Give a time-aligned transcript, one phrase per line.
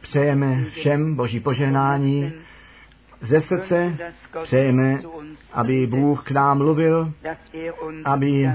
[0.00, 2.32] Přejeme všem Boží požehnání.
[3.20, 3.96] Ze srdce
[4.42, 5.00] přejeme,
[5.52, 7.12] aby Bůh k nám mluvil,
[8.04, 8.50] aby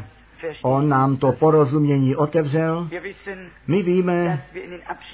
[0.61, 2.89] On nám to porozumění otevřel.
[3.67, 4.43] My víme,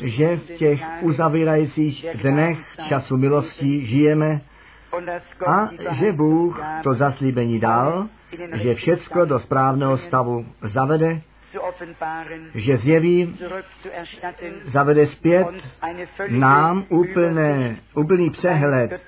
[0.04, 2.58] že v těch uzavírajících dnech
[2.90, 4.42] času milosti žijeme.
[5.48, 8.08] A že Bůh to zaslíbení dal,
[8.54, 11.22] že všecko do správného stavu zavede,
[12.56, 13.38] že zjeví,
[14.64, 15.48] zavede zpět
[16.30, 19.02] nám úplné, úplný přehled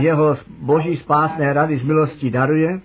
[0.00, 2.80] jeho boží spásné rady z milosti daruje,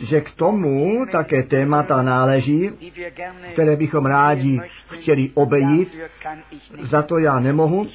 [0.00, 2.70] že k tomu také témata náleží,
[3.52, 4.60] které bychom rádi
[4.90, 5.96] chtěli obejít.
[6.90, 7.86] Za to já nemohu.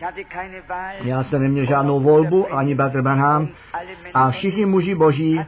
[1.04, 3.50] Já jsem neměl žádnou volbu, ani Bratr Branham.
[4.14, 5.40] A všichni muži boží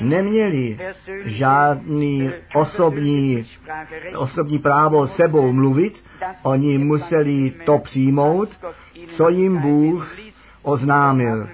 [0.00, 0.78] neměli
[1.24, 3.46] žádný osobní,
[4.16, 6.04] osobní právo sebou mluvit.
[6.42, 8.48] Oni museli to přijmout,
[9.16, 10.16] co jim Bůh
[10.62, 11.48] oznámil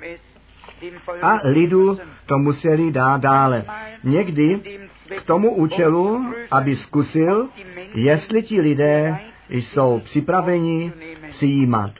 [1.23, 3.65] a lidu to museli dát dále.
[4.05, 4.61] Někdy
[5.17, 7.49] k tomu účelu, aby zkusil,
[7.95, 10.93] jestli ti lidé jsou připraveni
[11.29, 11.91] přijímat.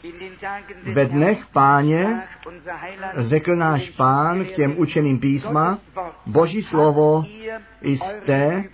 [0.93, 2.23] Ve dnech páně
[3.17, 5.79] řekl náš pán k těm učeným písma,
[6.27, 7.25] Boží slovo
[7.83, 8.65] jste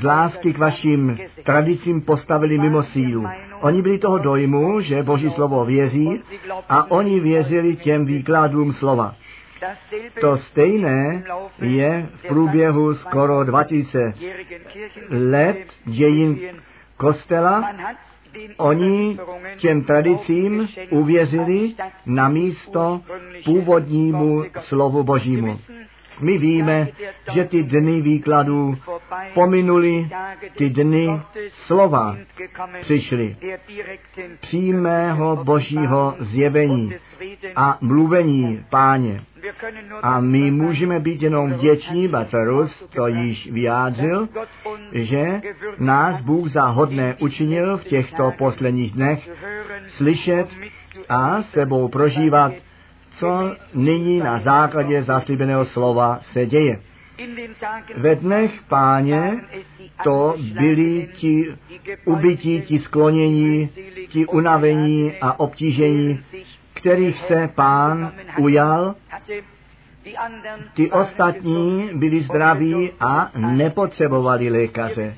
[0.00, 3.24] z lásky k vašim tradicím postavili mimo sílu.
[3.60, 6.22] Oni byli toho dojmu, že Boží slovo věří
[6.68, 9.14] a oni věřili těm výkladům slova.
[10.20, 11.24] To stejné
[11.58, 14.14] je v průběhu skoro 2000
[15.10, 16.38] let dějin
[16.96, 17.70] kostela.
[18.56, 19.18] Oni
[19.56, 21.74] těm tradicím uvěřili
[22.06, 23.00] na místo
[23.44, 25.58] původnímu slovu Božímu.
[26.20, 26.88] My víme,
[27.32, 28.76] že ty dny výkladů
[29.34, 30.08] pominuli,
[30.56, 32.16] ty dny slova
[32.80, 33.36] přišly
[34.40, 36.94] přímého božího zjevení
[37.56, 39.24] a mluvení páně.
[40.02, 44.28] A my můžeme být jenom vděční, Batarus to již vyjádřil,
[44.92, 45.40] že
[45.78, 49.30] nás Bůh za hodné učinil v těchto posledních dnech
[49.96, 50.46] slyšet
[51.08, 52.52] a sebou prožívat
[53.18, 56.80] co nyní na základě zaslíbeného slova se děje.
[57.96, 59.40] Ve dnech páně
[60.04, 61.54] to byli ti
[62.04, 63.70] ubytí, ti sklonění,
[64.08, 66.20] ti unavení a obtížení,
[66.74, 68.94] kterých se pán ujal.
[70.74, 75.14] Ti ostatní byli zdraví a nepotřebovali lékaře.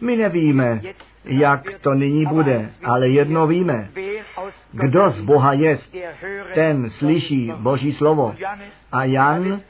[0.00, 0.80] My nevíme,
[1.24, 3.88] jak to nyní bude, ale jedno víme.
[4.72, 5.96] Kdo z Boha jest,
[6.54, 8.34] ten slyší Boží slovo.
[8.92, 9.60] A Jan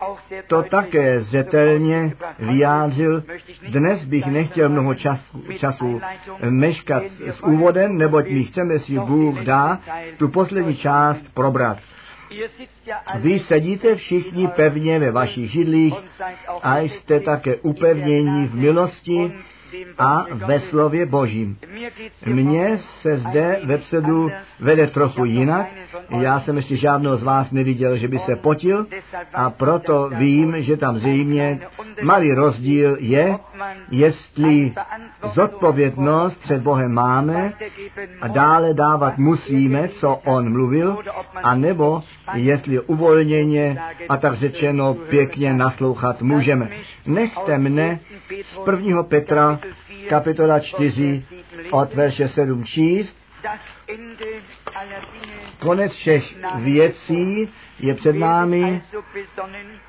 [0.46, 3.24] to také zetelně vyjádřil.
[3.68, 6.00] Dnes bych nechtěl mnoho času, času
[6.50, 9.78] meškat s úvodem, neboť my chceme si Bůh dá
[10.18, 11.78] tu poslední část probrat.
[13.14, 15.94] Vy sedíte všichni pevně ve vašich židlích
[16.62, 19.32] a jste také upevnění v milosti
[19.98, 21.58] a ve slově Božím.
[22.26, 24.30] Mně se zde ve předu
[24.60, 25.66] vede trochu jinak.
[26.10, 28.86] Já jsem ještě žádného z vás neviděl, že by se potil
[29.34, 31.60] a proto vím, že tam zřejmě
[32.02, 33.38] malý rozdíl je,
[33.90, 34.72] jestli
[35.32, 37.52] zodpovědnost před Bohem máme
[38.20, 40.98] a dále dávat musíme, co On mluvil,
[41.42, 42.02] a nebo
[42.34, 46.68] jestli uvolněně a tak řečeno pěkně naslouchat můžeme.
[47.06, 48.00] Nechte mne
[48.52, 49.58] z prvního Petra
[50.08, 51.24] kapitola 4
[51.70, 53.16] od verše 7 číst.
[55.58, 57.48] Konec všech věcí
[57.80, 58.82] je před námi,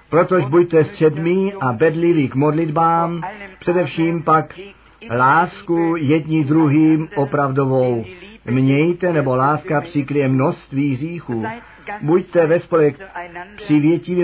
[0.09, 3.21] protož buďte středmí a bedliví k modlitbám,
[3.59, 4.53] především pak
[5.11, 8.05] lásku jední druhým opravdovou.
[8.45, 11.43] Mějte, nebo láska přikryje množství hříchů.
[12.01, 12.95] Buďte ve spolek
[13.55, 14.23] přivětiví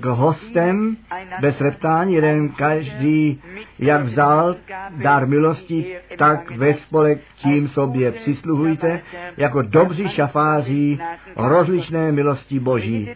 [0.00, 0.96] k hostem,
[1.40, 3.42] bez reptání, jeden každý,
[3.78, 4.56] jak vzal
[4.90, 9.00] dar milosti, tak ve spolek tím sobě přisluhujte,
[9.36, 10.98] jako dobří šafáři
[11.36, 13.10] rozličné milosti Boží.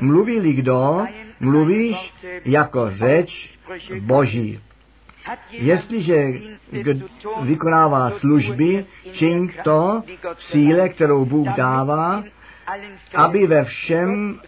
[0.00, 1.04] Mluví-li kdo,
[1.40, 2.14] mluvíš
[2.44, 3.58] jako řeč
[4.00, 4.60] Boží.
[5.50, 6.32] Jestliže
[7.42, 10.02] vykonává služby, čiň to
[10.34, 12.24] v síle, kterou Bůh dává,
[13.14, 14.40] aby ve všem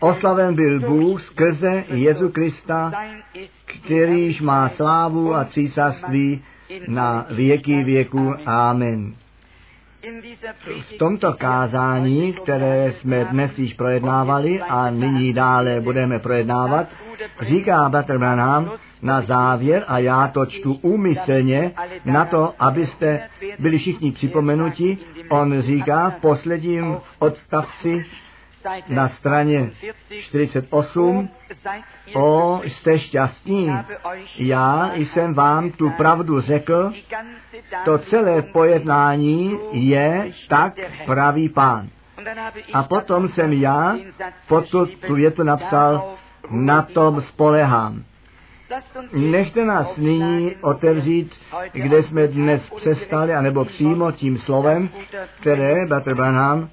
[0.00, 2.92] oslaven byl Bůh skrze Jezu Krista,
[3.64, 6.44] kterýž má slávu a císařství
[6.88, 8.34] na věky věku.
[8.46, 9.14] Amen.
[10.94, 16.86] V tomto kázání, které jsme dnes již projednávali a nyní dále budeme projednávat,
[17.40, 18.72] říká Bratr Branham
[19.02, 21.72] na závěr, a já to čtu úmyslně,
[22.04, 23.28] na to, abyste
[23.58, 24.98] byli všichni připomenuti,
[25.28, 28.04] on říká v posledním odstavci
[28.88, 29.70] na straně
[30.20, 31.28] 48,
[32.14, 33.70] o, jste šťastní,
[34.38, 36.92] já jsem vám tu pravdu řekl,
[37.84, 40.74] to celé pojednání je tak
[41.06, 41.88] pravý pán.
[42.72, 43.96] A potom jsem já
[44.48, 46.14] pod tu, tu větu napsal,
[46.50, 48.04] na tom spolehám.
[49.12, 51.34] Nechte nás nyní otevřít,
[51.72, 54.88] kde jsme dnes přestali, anebo přímo tím slovem,
[55.40, 56.70] které Bratr Branham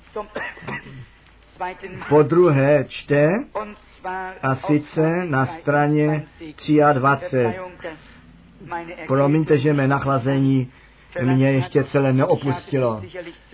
[2.09, 3.29] po druhé čte,
[4.43, 6.23] a sice na straně
[6.93, 7.55] 23.
[9.07, 10.71] Promiňte, že mé nachlazení
[11.21, 13.01] mě ještě celé neopustilo.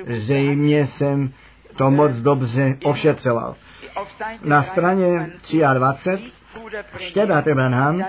[0.08, 1.34] Zřejmě jsem
[1.78, 3.56] to moc dobře ošetřoval.
[4.44, 5.32] Na straně
[5.74, 6.32] 23
[6.98, 8.06] čte Bratr Branham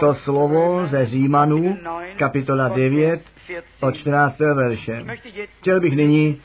[0.00, 1.78] to slovo ze Římanů,
[2.16, 3.22] kapitola 9,
[3.80, 4.38] od 14.
[4.38, 5.04] verše.
[5.60, 6.40] Chtěl bych nyní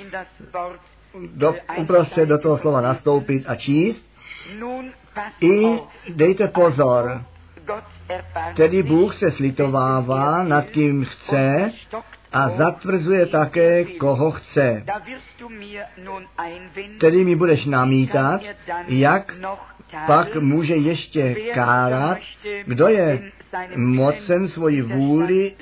[1.35, 4.09] do, uprostřed do toho slova nastoupit a číst.
[5.41, 5.79] I
[6.09, 7.23] dejte pozor,
[8.56, 11.71] tedy Bůh se slitovává nad kým chce
[12.31, 14.83] a zatvrzuje také, koho chce.
[17.00, 18.41] Tedy mi budeš namítat,
[18.88, 19.35] jak
[20.07, 22.17] pak může ještě kárat,
[22.65, 23.31] kdo je
[23.75, 25.53] mocen svoji vůli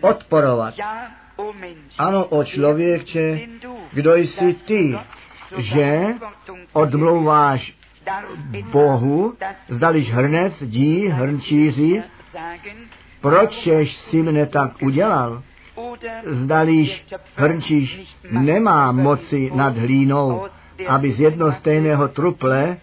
[0.00, 0.74] odporovat.
[1.98, 3.40] Ano, o člověče,
[3.92, 4.98] kdo jsi ty,
[5.58, 6.06] že
[6.72, 7.78] odmlouváš
[8.72, 9.34] Bohu,
[9.68, 12.02] zdališ hrnec, dí, hrnčíři,
[13.20, 15.42] proč jsi mne tak udělal?
[16.24, 17.06] Zdališ
[17.36, 20.46] hrnčíš nemá moci nad hlínou,
[20.88, 22.76] aby z jedno stejného truple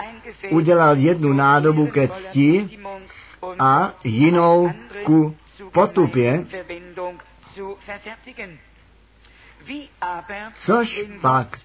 [0.50, 2.80] udělal jednu nádobu ke cti
[3.60, 4.72] a jinou
[5.04, 5.36] ku
[5.72, 6.46] potupě,
[10.66, 11.60] Což pak,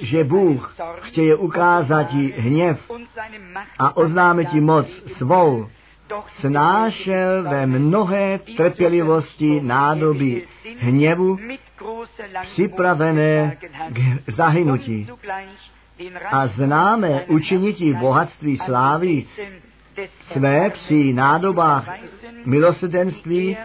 [0.00, 2.90] že Bůh chtěje ukázat ti hněv
[3.78, 4.86] a oznámit ti moc
[5.16, 5.68] svou,
[6.28, 10.46] snášel ve mnohé trpělivosti nádoby
[10.78, 11.38] hněvu
[12.42, 13.56] připravené
[13.92, 15.08] k zahynutí.
[16.30, 19.26] A známe učinití bohatství slávy
[20.32, 21.88] své při nádobách
[22.44, 23.56] milosrdenství,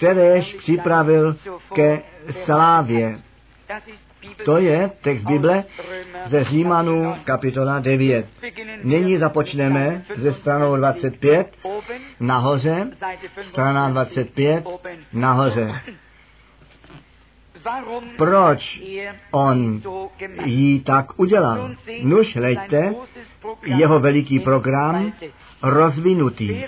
[0.00, 1.36] kteréž připravil
[1.74, 2.02] ke
[2.44, 3.18] slávě.
[4.44, 5.64] To je text Bible
[6.26, 8.26] ze Římanů kapitola 9.
[8.84, 11.56] Nyní započneme ze stranou 25
[12.20, 12.90] nahoře,
[13.42, 14.64] strana 25
[15.12, 15.80] nahoře.
[18.16, 18.82] Proč
[19.30, 19.82] on
[20.44, 21.74] jí tak udělal?
[22.02, 22.94] Nuž, hleďte,
[23.64, 25.12] jeho veliký program
[25.62, 26.62] rozvinutý.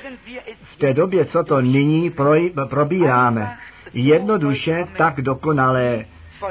[0.63, 2.13] V té době, co to nyní
[2.69, 3.59] probíráme,
[3.95, 6.05] jednoduše tak dokonalé,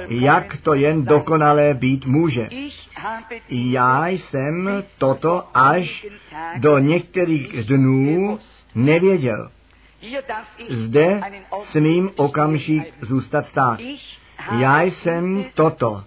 [0.09, 2.49] jak to jen dokonalé být může.
[3.49, 6.07] Já jsem toto až
[6.57, 8.39] do některých dnů
[8.75, 9.49] nevěděl.
[10.69, 11.21] Zde
[11.63, 13.79] smím okamžik zůstat stát.
[14.59, 16.03] Já jsem toto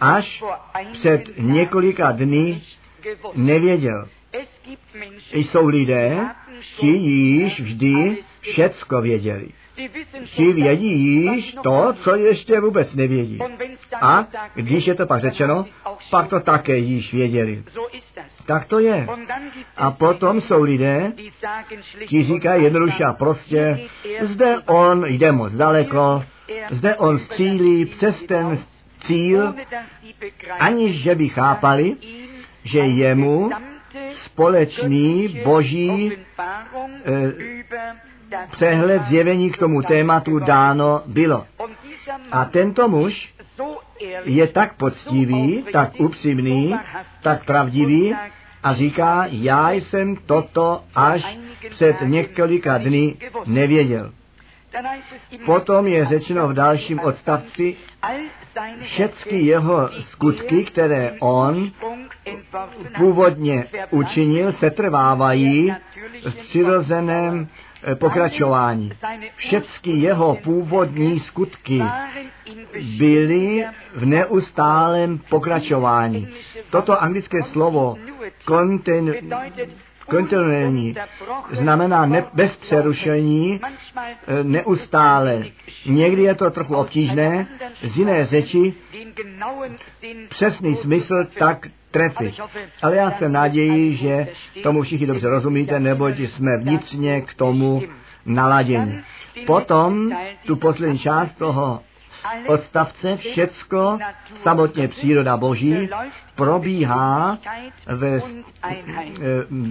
[0.00, 0.44] až
[0.92, 2.62] před několika dny
[3.34, 4.08] nevěděl.
[5.32, 6.28] Jsou lidé,
[6.76, 9.48] ti již vždy všecko věděli.
[10.24, 13.38] Ti vědí již to, co ještě vůbec nevědí.
[14.00, 15.66] A když je to pak řečeno,
[16.10, 17.64] pak to také již věděli.
[18.46, 19.06] Tak to je.
[19.76, 21.12] A potom jsou lidé,
[22.06, 23.80] ti říkají jednoduše a prostě,
[24.20, 26.24] zde on jde moc daleko,
[26.70, 28.58] zde on střílí přes ten
[29.06, 29.54] cíl,
[30.58, 31.96] aniž že by chápali,
[32.64, 33.50] že jemu
[34.24, 36.12] společný boží
[37.04, 37.32] eh,
[38.50, 41.46] přehled zjevení k tomu tématu dáno bylo.
[42.30, 43.34] A tento muž
[44.24, 46.74] je tak poctivý, tak upřímný,
[47.22, 48.14] tak pravdivý
[48.62, 51.38] a říká, já jsem toto až
[51.70, 54.12] před několika dny nevěděl.
[55.46, 57.76] Potom je řečeno v dalším odstavci,
[58.80, 61.70] všechny jeho skutky, které on
[62.96, 65.74] původně učinil, se trvávají
[66.28, 67.48] v přirozeném
[67.82, 68.92] eh, pokračování.
[69.36, 71.82] Všechny jeho původní skutky
[72.98, 76.28] byly v neustálém pokračování.
[76.70, 77.96] Toto anglické slovo
[78.44, 79.14] kontin,
[80.08, 80.94] kontinuální,
[81.50, 83.60] znamená ne, bez přerušení,
[84.26, 85.44] e, neustále.
[85.86, 87.46] Někdy je to trochu obtížné,
[87.82, 88.74] z jiné řeči
[90.28, 92.34] přesný smysl tak trefit.
[92.82, 94.28] Ale já jsem naději, že
[94.62, 97.82] tomu všichni dobře rozumíte, neboť jsme vnitřně k tomu
[98.26, 99.00] naladění.
[99.46, 100.10] Potom
[100.46, 101.80] tu poslední část toho
[102.46, 103.98] odstavce všecko,
[104.34, 105.88] samotně příroda boží,
[106.34, 107.38] probíhá
[107.86, 108.20] ve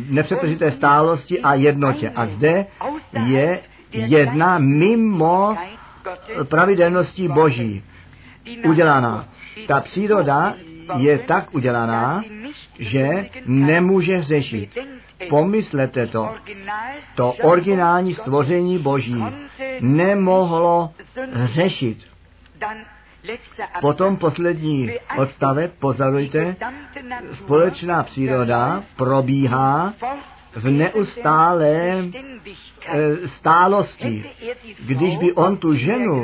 [0.10, 2.12] nepřetržité stálosti a jednotě.
[2.16, 2.66] A zde
[3.26, 5.58] je jedna mimo
[6.44, 7.84] pravidelností boží
[8.66, 9.28] udělaná.
[9.68, 10.56] Ta příroda
[10.98, 12.24] je tak udělaná,
[12.80, 14.78] že nemůže řešit.
[15.30, 16.36] Pomyslete to.
[17.16, 19.24] To originální stvoření Boží
[19.82, 20.92] nemohlo
[21.34, 22.13] řešit.
[23.82, 26.56] Potom poslední odstavec, pozorujte,
[27.34, 29.94] společná příroda probíhá
[30.56, 34.26] v neustále e, stálosti.
[34.80, 36.24] Když by on tu ženu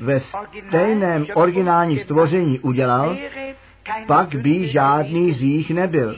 [0.00, 3.16] ve stejném originálním stvoření udělal,
[4.06, 6.16] pak by žádný zích nebyl.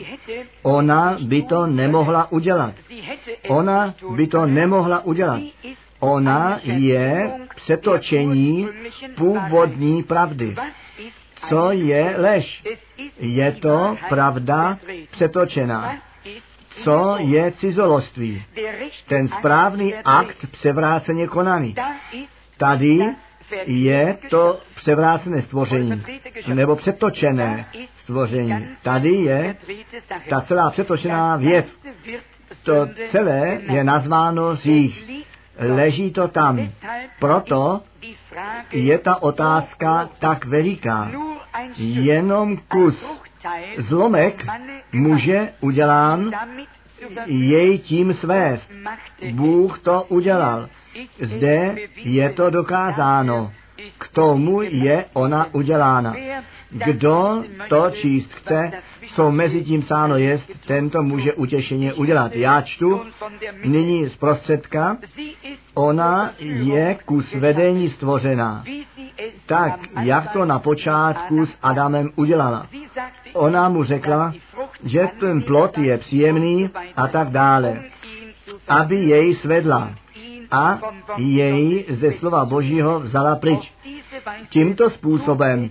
[0.63, 2.75] Ona by to nemohla udělat.
[3.49, 5.41] Ona by to nemohla udělat.
[6.01, 8.69] Ona je přetočení
[9.17, 10.57] původní pravdy.
[11.49, 12.65] Co je lež?
[13.19, 14.79] Je to pravda
[15.11, 15.97] přetočená.
[16.85, 18.45] Co je cizoloství?
[19.07, 21.75] Ten správný akt převráceně konaný.
[22.57, 23.01] Tady
[23.67, 26.05] je to převrácené stvoření,
[26.55, 28.69] nebo přetočené stvoření.
[28.83, 29.57] Tady je
[30.29, 31.67] ta celá přetočená věc.
[32.63, 35.09] To celé je nazváno jich.
[35.59, 36.69] Leží to tam.
[37.19, 37.83] Proto
[38.71, 41.11] je ta otázka tak veliká.
[41.77, 43.05] Jenom kus
[43.79, 44.47] zlomek
[44.93, 46.31] může udělán
[47.27, 48.73] jej tím svést.
[49.33, 50.69] Bůh to udělal.
[51.21, 53.53] Zde je to dokázáno.
[53.99, 56.15] K tomu je ona udělána.
[56.71, 58.73] Kdo to číst chce,
[59.15, 62.35] co mezi tím sáno jest, tento může utěšeně udělat.
[62.35, 63.01] Já čtu
[63.65, 64.97] nyní z prostředka,
[65.75, 68.65] ona je ku svedení stvořená.
[69.47, 72.67] Tak, jak to na počátku s Adamem udělala.
[73.33, 74.33] Ona mu řekla,
[74.85, 77.83] že ten plot je příjemný a tak dále,
[78.69, 79.95] aby jej svedla
[80.51, 80.79] a
[81.17, 83.73] jej ze slova Božího vzala pryč.
[84.49, 85.71] Tímto způsobem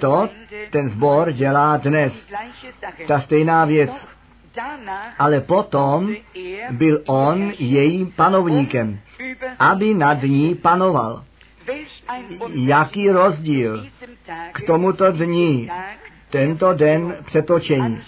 [0.00, 0.28] to
[0.70, 2.28] ten zbor dělá dnes.
[3.06, 3.90] Ta stejná věc.
[5.18, 6.14] Ale potom
[6.70, 9.00] byl on jejím panovníkem,
[9.58, 11.24] aby nad ní panoval.
[12.48, 13.86] Jaký rozdíl
[14.52, 15.70] k tomuto dní
[16.30, 18.00] tento den přetočení.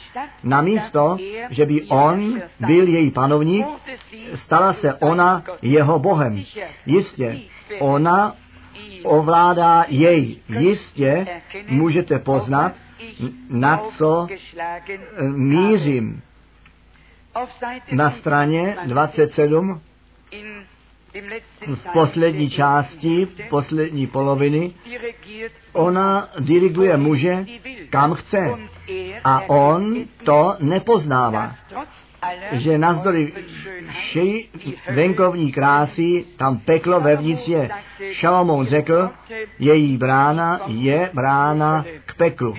[0.44, 1.16] Namísto,
[1.50, 3.66] že by on byl její panovník,
[4.34, 6.44] stala se ona jeho Bohem.
[6.86, 7.38] Jistě,
[7.78, 8.36] ona
[9.04, 10.36] ovládá jej.
[10.48, 11.26] Jistě
[11.68, 12.72] můžete poznat,
[13.50, 14.28] na co
[15.36, 16.22] mířím.
[17.92, 19.80] Na straně 27
[21.66, 24.74] v poslední části, poslední poloviny,
[25.72, 27.46] ona diriguje muže,
[27.90, 28.50] kam chce.
[29.24, 31.54] A on to nepoznává
[32.52, 33.32] že navzdory
[33.88, 34.48] všej
[34.94, 37.70] venkovní krásy tam peklo vevnitř je.
[38.10, 39.10] Šalomón řekl,
[39.58, 42.54] její brána je brána k peklu.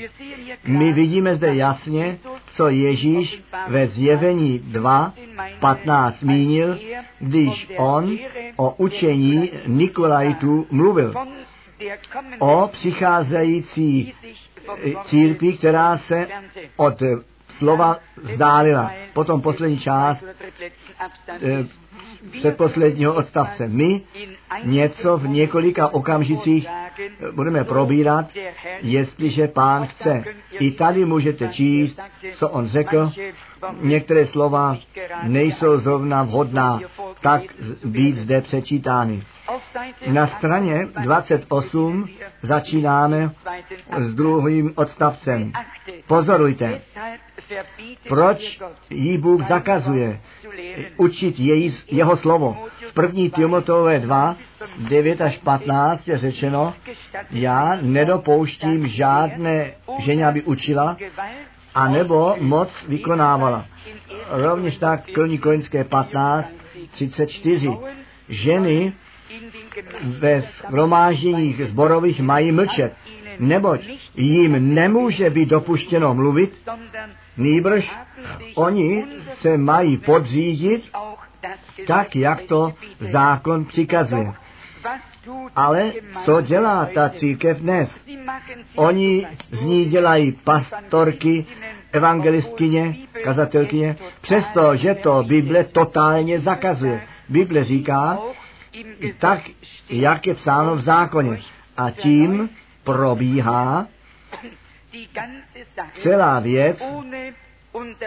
[0.68, 5.14] My vidíme zde jasně, co Ježíš ve zjevení 2,
[5.60, 6.80] 15 zmínil,
[7.20, 8.18] když on
[8.56, 11.14] o učení Nikolajtu mluvil.
[12.40, 14.14] O přicházející
[15.04, 16.28] církvi, která se
[16.78, 17.04] od
[17.62, 18.92] slova vzdálila.
[19.14, 20.24] Potom poslední část
[21.42, 21.64] eh,
[22.40, 23.68] předposledního odstavce.
[23.68, 24.02] My
[24.64, 28.26] něco v několika okamžicích eh, budeme probírat,
[28.82, 30.24] jestliže pán chce.
[30.60, 32.02] I tady můžete číst,
[32.34, 33.12] co on řekl.
[33.82, 34.78] Některé slova
[35.24, 36.80] nejsou zrovna vhodná,
[37.22, 37.42] tak
[37.86, 39.24] být zde přečítány.
[40.08, 42.08] Na straně 28
[42.42, 43.32] začínáme
[43.98, 45.52] s druhým odstavcem.
[46.08, 46.82] Pozorujte,
[48.08, 50.22] proč jí Bůh zakazuje
[50.98, 52.58] učit její, jeho slovo.
[52.90, 54.36] V první Timotové 2,
[54.78, 56.74] 9 až 15 je řečeno,
[57.32, 60.98] já nedopouštím žádné ženě, aby učila,
[61.76, 63.66] a nebo moc vykonávala.
[64.30, 66.54] Rovněž tak Krní Koňské 15,
[66.92, 67.70] 34.
[68.30, 68.94] Ženy
[70.04, 72.94] ve shromážděních zborových mají mlčet,
[73.40, 76.62] neboť jim nemůže být dopuštěno mluvit,
[77.38, 77.92] Nýbrž
[78.56, 80.92] oni se mají podřídit
[81.88, 84.34] tak, jak to zákon přikazuje.
[85.56, 85.92] Ale
[86.26, 87.90] co dělá ta církev dnes?
[88.76, 91.46] Oni z ní dělají pastorky,
[91.92, 94.74] evangelistkyně, kazatelkyně, přesto,
[95.04, 97.02] to Bible totálně zakazuje.
[97.30, 98.20] Bible říká,
[99.20, 99.40] tak,
[99.90, 101.42] jak je psáno v zákoně.
[101.78, 102.50] A tím
[102.84, 103.88] probíhá
[105.94, 106.78] celá věc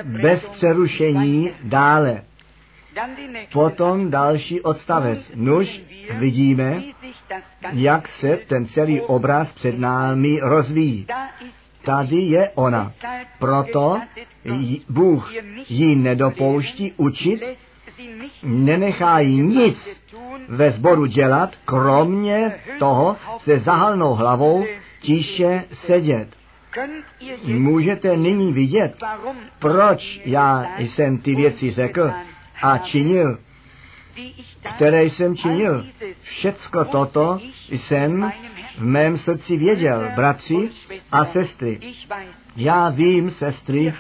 [0.03, 2.23] bez přerušení dále.
[3.53, 5.33] Potom další odstavec.
[5.35, 5.81] Nuž
[6.19, 6.83] vidíme,
[7.73, 11.07] jak se ten celý obraz před námi rozvíjí.
[11.85, 12.93] Tady je ona.
[13.39, 14.01] Proto
[14.89, 15.33] Bůh
[15.69, 17.43] ji nedopouští učit,
[18.43, 20.03] nenechá jí nic
[20.49, 24.65] ve sboru dělat, kromě toho se zahalnou hlavou
[25.01, 26.29] tiše sedět.
[27.45, 28.95] Můžete nyní vidět,
[29.59, 32.13] proč já jsem ty věci řekl
[32.63, 33.39] a činil,
[34.77, 35.87] které jsem činil.
[36.23, 37.39] Všecko toto
[37.69, 38.33] jsem
[38.79, 40.71] v mém srdci věděl, bratři
[41.13, 41.81] a sestry.
[42.57, 43.95] Já vím, sestry,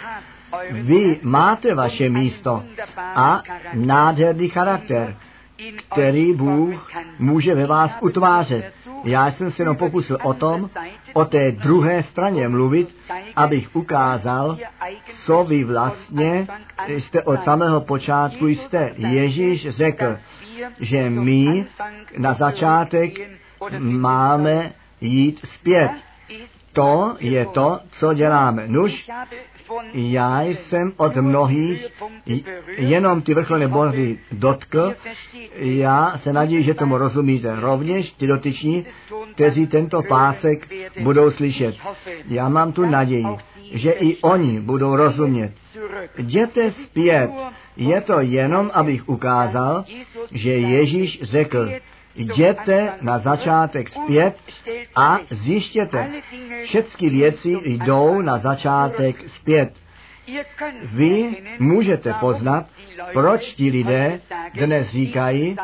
[0.71, 2.65] vy máte vaše místo
[2.99, 3.43] a
[3.75, 5.17] nádherný charakter,
[5.93, 8.73] který Bůh může ve vás utvářet.
[9.05, 10.71] Já jsem se jenom pokusil o tom,
[11.13, 12.97] o té druhé straně mluvit,
[13.37, 14.59] abych ukázal,
[15.27, 16.47] co vy vlastně
[16.87, 18.93] jste od samého počátku jste.
[18.97, 20.17] Ježíš řekl,
[20.81, 21.67] že my
[22.19, 23.13] na začátek
[23.79, 25.91] máme jít zpět.
[26.73, 28.65] To je to, co děláme.
[28.69, 29.11] Nuž,
[29.93, 31.87] já jsem od mnohých
[32.77, 34.95] jenom ty vrcholné body dotkl.
[35.55, 37.61] Já se naději, že tomu rozumíte.
[37.61, 38.87] Rovněž ty dotyční,
[39.35, 40.69] kteří tento pásek
[41.01, 41.75] budou slyšet.
[42.29, 43.27] Já mám tu naději,
[43.73, 45.53] že i oni budou rozumět.
[46.19, 47.31] Jděte zpět.
[47.77, 49.85] Je to jenom, abych ukázal,
[50.33, 51.69] že Ježíš řekl,
[52.15, 54.37] jděte na začátek zpět
[54.97, 56.11] a zjištěte.
[56.65, 59.73] Všechny věci jdou na začátek zpět.
[60.83, 62.67] Vy můžete poznat,
[63.13, 64.21] proč ti lidé
[64.55, 65.57] dnes říkají,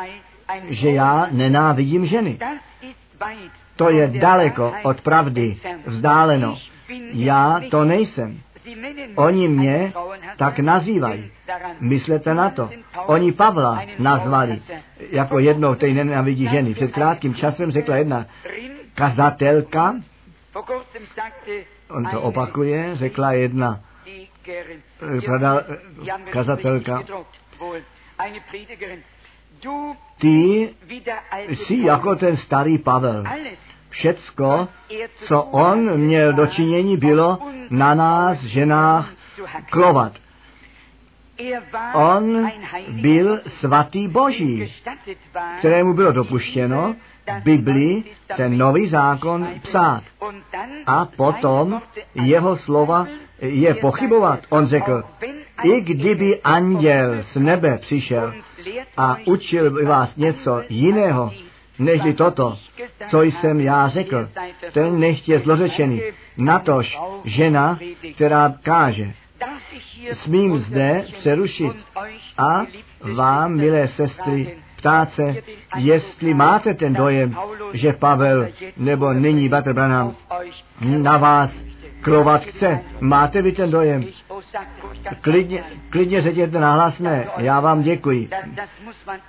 [0.69, 2.39] že já nenávidím ženy.
[3.75, 6.57] To je daleko od pravdy, vzdáleno.
[7.13, 8.39] Já to nejsem.
[9.15, 9.93] Oni mě
[10.37, 11.31] tak nazývají.
[11.79, 12.69] Myslete na to.
[13.05, 14.61] Oni Pavla nazvali
[15.11, 16.73] jako jednou, který nenávidí ženy.
[16.73, 18.25] Před krátkým časem řekla jedna
[18.95, 19.95] kazatelka,
[21.89, 23.79] on to opakuje, řekla jedna
[25.25, 25.61] prada,
[26.29, 27.03] kazatelka,
[30.19, 30.69] ty
[31.47, 33.23] jsi jako ten starý Pavel.
[33.91, 34.67] Všecko,
[35.27, 39.09] co on měl dočinění, bylo na nás, ženách,
[39.69, 40.11] klovat.
[41.93, 42.51] On
[43.01, 44.73] byl svatý boží,
[45.59, 46.95] kterému bylo dopuštěno
[47.43, 48.03] Biblii,
[48.37, 50.03] ten nový zákon psát.
[50.85, 51.81] A potom
[52.15, 53.07] jeho slova
[53.41, 54.39] je pochybovat.
[54.49, 55.03] On řekl,
[55.63, 58.33] i kdyby anděl z nebe přišel
[58.97, 61.31] a učil by vás něco jiného,
[61.81, 62.57] nežli toto,
[63.09, 64.29] co jsem já řekl.
[64.71, 66.01] Ten nechtě zlořečený.
[66.37, 67.79] Natož žena,
[68.15, 69.13] která káže.
[70.13, 71.73] Smím zde přerušit
[72.37, 72.65] a
[73.15, 75.35] vám, milé sestry, ptát se,
[75.77, 77.37] jestli máte ten dojem,
[77.73, 79.73] že Pavel nebo nyní Batr
[80.81, 81.51] na vás
[82.01, 82.79] klovat chce.
[82.99, 84.05] Máte vy ten dojem?
[85.21, 88.29] Klidně, klidně řekněte nahlasné, já vám děkuji.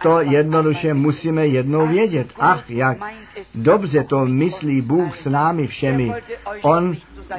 [0.03, 2.29] To jednoduše musíme jednou vědět.
[2.39, 2.99] Ach, jak
[3.55, 6.13] dobře to myslí Bůh s námi všemi.
[6.63, 6.97] On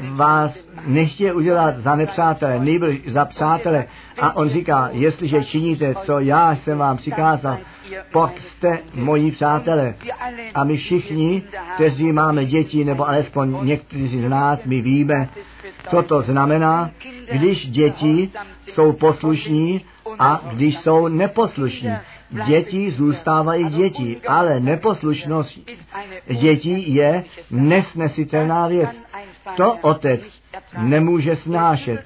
[0.10, 3.86] vás nechtěje udělat za nepřátele, nejbrž za přátele.
[4.22, 7.58] A on říká, jestliže činíte, co já jsem vám přikázal,
[8.39, 9.96] jste moji přátelé.
[10.54, 11.43] A my všichni,
[11.76, 15.30] kteří máme děti, nebo alespoň někteří z nás, my víme,
[15.89, 16.91] co to znamená,
[17.32, 18.30] když děti
[18.74, 19.82] jsou poslušní
[20.19, 21.91] a když jsou neposlušní.
[22.48, 25.60] Děti zůstávají děti, ale neposlušnost
[26.28, 28.89] dětí je nesnesitelná věc.
[29.56, 30.42] To otec
[30.78, 32.04] nemůže snášet.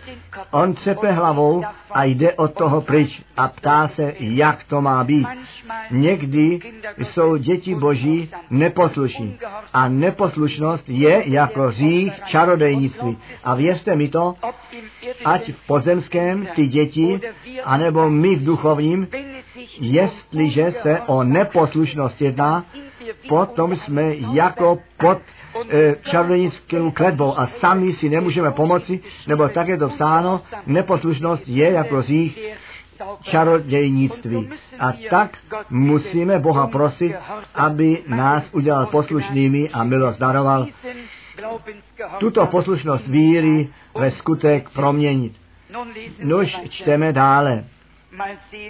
[0.52, 5.28] On třepe hlavou a jde od toho pryč a ptá se, jak to má být.
[5.92, 6.60] Někdy
[6.98, 9.38] jsou děti boží neposlušní.
[9.74, 13.18] A neposlušnost je jako řích čarodejnictví.
[13.44, 14.36] A věřte mi to,
[15.26, 17.22] ať v pozemském ty děti,
[17.64, 19.08] anebo my v duchovním,
[19.80, 22.66] jestliže se o neposlušnost jedná,
[23.30, 25.18] potom jsme jako pod
[26.02, 32.02] čarodějnickou kletbou a sami si nemůžeme pomoci, nebo tak je to psáno, neposlušnost je jako
[32.02, 32.40] zích
[33.22, 34.50] čarodějnictví.
[34.80, 35.38] A tak
[35.70, 37.16] musíme Boha prosit,
[37.56, 40.68] aby nás udělal poslušnými a milost daroval,
[42.20, 45.34] tuto poslušnost víry ve skutek proměnit.
[46.24, 47.64] Nož čteme dále.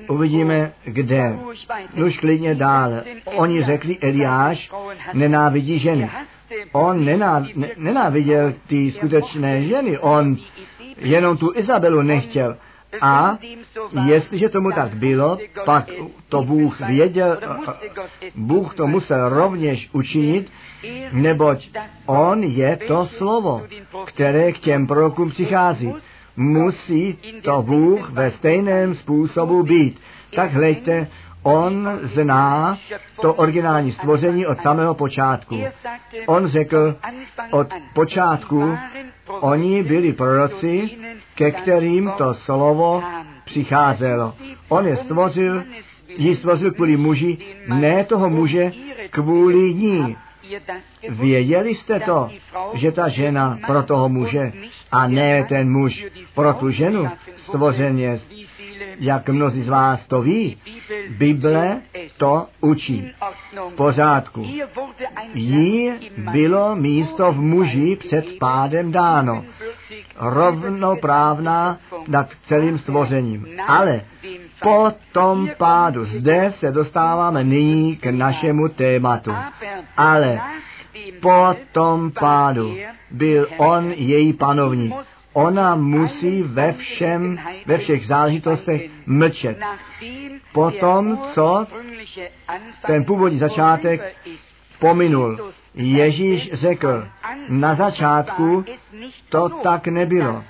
[0.10, 1.39] Uvidíme, kde.
[1.95, 3.04] Nož klidně dále.
[3.26, 4.71] Oni řekli, Eliáš
[5.13, 6.10] nenávidí ženy.
[6.72, 9.98] On nená, ne, nenáviděl ty skutečné ženy.
[9.98, 10.38] On
[10.98, 12.58] jenom tu Izabelu nechtěl.
[13.02, 13.38] A
[14.06, 15.90] jestliže tomu tak bylo, pak
[16.30, 17.40] to Bůh věděl,
[18.36, 20.52] Bůh to musel rovněž učinit,
[21.12, 21.70] neboť
[22.06, 23.64] On je to slovo,
[24.06, 25.94] které k těm prorokům přichází.
[26.38, 30.02] Musí to Bůh ve stejném způsobu být.
[30.36, 31.08] Tak hleďte,
[31.48, 32.78] On zná
[33.22, 35.64] to originální stvoření od samého počátku.
[36.28, 36.96] On řekl
[37.52, 38.78] od počátku,
[39.28, 40.90] oni byli proroci,
[41.36, 43.04] ke kterým to slovo
[43.46, 44.34] přicházelo.
[44.70, 45.64] On je stvořil,
[46.08, 48.72] ji stvořil kvůli muži, ne toho muže
[49.10, 50.18] kvůli ní.
[51.10, 52.30] Věděli jste to,
[52.74, 54.52] že ta žena pro toho muže
[54.92, 56.06] a ne ten muž
[56.36, 58.20] pro tu ženu stvořen je
[59.00, 60.58] jak mnozí z vás to ví,
[61.10, 61.82] Bible
[62.18, 63.12] to učí.
[63.70, 64.48] V pořádku.
[65.34, 69.46] Jí bylo místo v muži před pádem dáno.
[70.16, 73.48] Rovnoprávná nad celým stvořením.
[73.68, 74.02] Ale
[74.62, 79.32] po tom pádu, zde se dostáváme nyní k našemu tématu.
[79.98, 80.42] Ale
[81.22, 82.78] po tom pádu
[83.12, 84.96] byl on její panovník
[85.38, 89.58] ona musí ve všem, ve všech záležitostech mlčet.
[90.54, 91.67] Potom, co
[92.88, 94.15] ten původní začátek
[94.80, 97.08] pominul, Ježíš řekl,
[97.50, 98.65] na začátku
[99.30, 100.43] to tak nebylo.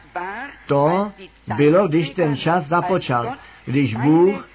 [0.67, 1.11] To
[1.57, 3.33] bylo, když ten čas započal,
[3.65, 4.49] když Bůh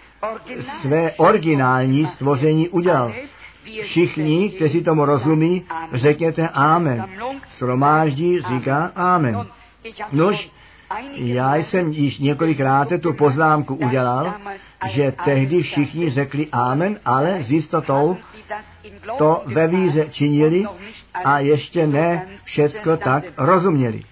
[0.81, 3.13] své originální stvoření udělal.
[3.83, 7.05] Všichni, kteří tomu rozumí, řekněte Amen.
[7.59, 9.47] Sromáždí říká Amen.
[10.13, 10.51] Nož,
[11.15, 14.35] já jsem již několikrát tu poznámku udělal,
[14.91, 18.17] že tehdy všichni řekli Amen, ale s jistotou
[19.19, 20.65] to ve víře činili
[21.25, 24.03] a ještě ne všecko tak rozuměli.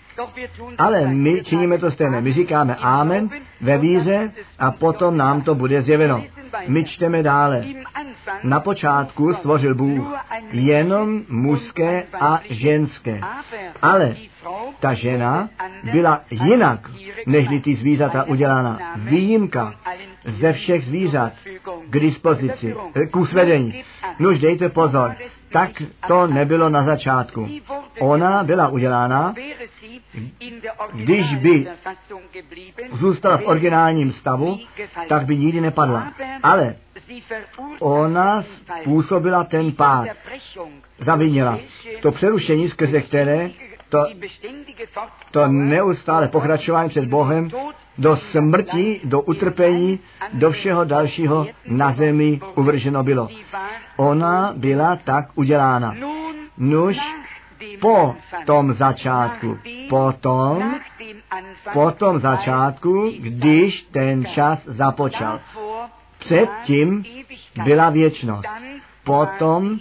[0.78, 2.20] Ale my činíme to stejné.
[2.20, 3.30] My říkáme Amen
[3.60, 6.24] ve víře a potom nám to bude zjeveno.
[6.66, 7.64] My čteme dále.
[8.42, 10.14] Na počátku stvořil Bůh
[10.52, 13.20] jenom mužské a ženské.
[13.82, 14.16] Ale
[14.80, 15.48] ta žena
[15.92, 16.90] byla jinak,
[17.26, 18.78] než ty zvířata udělána.
[18.96, 19.74] Výjimka
[20.24, 21.32] ze všech zvířat
[21.90, 22.74] k dispozici,
[23.10, 23.82] k usvedení.
[24.18, 25.16] Nož dejte pozor,
[25.52, 25.70] tak
[26.08, 27.48] to nebylo na začátku.
[28.00, 29.34] Ona byla udělána,
[30.92, 31.66] když by
[32.92, 34.58] zůstala v originálním stavu,
[35.08, 36.12] tak by nikdy nepadla.
[36.42, 36.76] Ale
[37.80, 40.08] ona způsobila ten pád,
[40.98, 41.58] zavinila.
[42.02, 43.50] To přerušení, skrze které
[43.88, 44.06] to,
[45.30, 47.50] to neustále pokračování před Bohem
[48.00, 50.00] do smrti, do utrpení,
[50.32, 53.28] do všeho dalšího na zemi uvrženo bylo.
[53.96, 55.94] Ona byla tak udělána.
[56.58, 56.96] Nuž
[57.80, 58.14] po
[58.46, 59.58] tom začátku,
[59.88, 60.74] potom,
[61.72, 65.40] po tom začátku, když ten čas započal.
[66.18, 67.04] Předtím
[67.64, 68.48] byla věčnost,
[69.04, 69.78] potom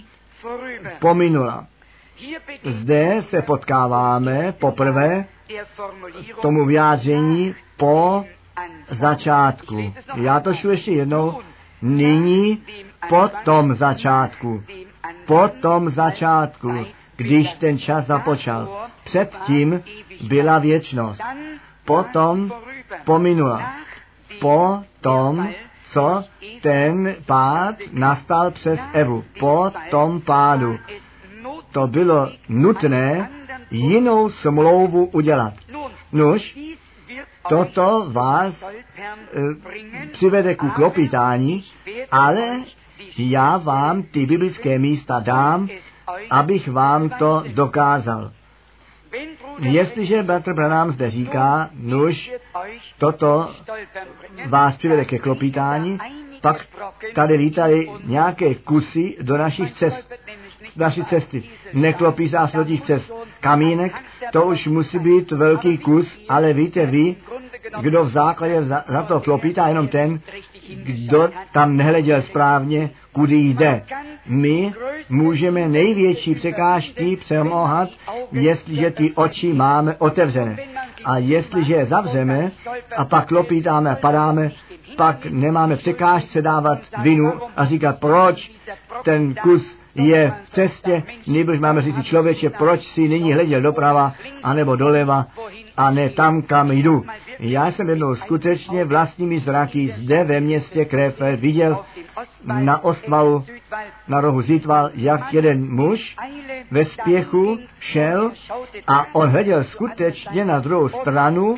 [0.98, 1.66] pominula.
[2.64, 5.24] Zde se potkáváme poprvé
[6.42, 8.24] tomu vyjádření po
[8.90, 9.94] začátku.
[10.14, 11.40] Já to šlu ještě jednou.
[11.82, 12.62] Nyní
[13.08, 14.62] po tom začátku.
[15.26, 18.88] Po tom začátku, když ten čas započal.
[19.04, 19.82] Předtím
[20.20, 21.20] byla věčnost.
[21.84, 22.52] Potom
[23.04, 23.72] pominula.
[24.40, 25.48] Po tom,
[25.92, 26.24] co
[26.62, 29.24] ten pád nastal přes Evu.
[29.38, 30.78] Po tom pádu
[31.72, 33.30] to bylo nutné
[33.70, 35.54] jinou smlouvu udělat.
[36.12, 36.58] Nuž,
[37.48, 38.72] toto vás e,
[40.12, 41.64] přivede ku klopitání,
[42.10, 42.60] ale
[43.18, 45.68] já vám ty biblické místa dám,
[46.30, 48.30] abych vám to dokázal.
[49.58, 52.32] Jestliže bratr Branham zde říká, nuž,
[52.98, 53.54] toto
[54.46, 55.98] vás přivede ke klopítání,
[56.40, 56.66] pak
[57.14, 60.12] tady lítají nějaké kusy do našich cest
[60.76, 61.42] naší cesty.
[61.72, 63.12] Neklopí se asfaltních cest.
[63.40, 63.92] Kamínek,
[64.32, 67.16] to už musí být velký kus, ale víte vy,
[67.80, 70.20] kdo v základě za, za to klopítá jenom ten,
[70.84, 73.82] kdo tam nehleděl správně, kudy jde.
[74.26, 74.74] My
[75.08, 77.88] můžeme největší překážky přemohat,
[78.32, 80.56] jestliže ty oči máme otevřené.
[81.04, 82.52] A jestliže je zavřeme
[82.96, 84.50] a pak klopítáme a padáme,
[84.96, 88.52] pak nemáme překážce dávat vinu a říkat, proč
[89.04, 94.76] ten kus je v cestě, nebož máme říct člověče, proč si nyní hleděl doprava, anebo
[94.76, 95.26] doleva,
[95.76, 97.04] a ne tam, kam jdu.
[97.38, 101.78] Já jsem jednou skutečně vlastními zraky zde ve městě Krefeld viděl
[102.44, 103.44] na ostvalu,
[104.08, 106.16] na rohu Zitval, jak jeden muž
[106.70, 108.32] ve spěchu šel
[108.86, 111.56] a on hleděl skutečně na druhou stranu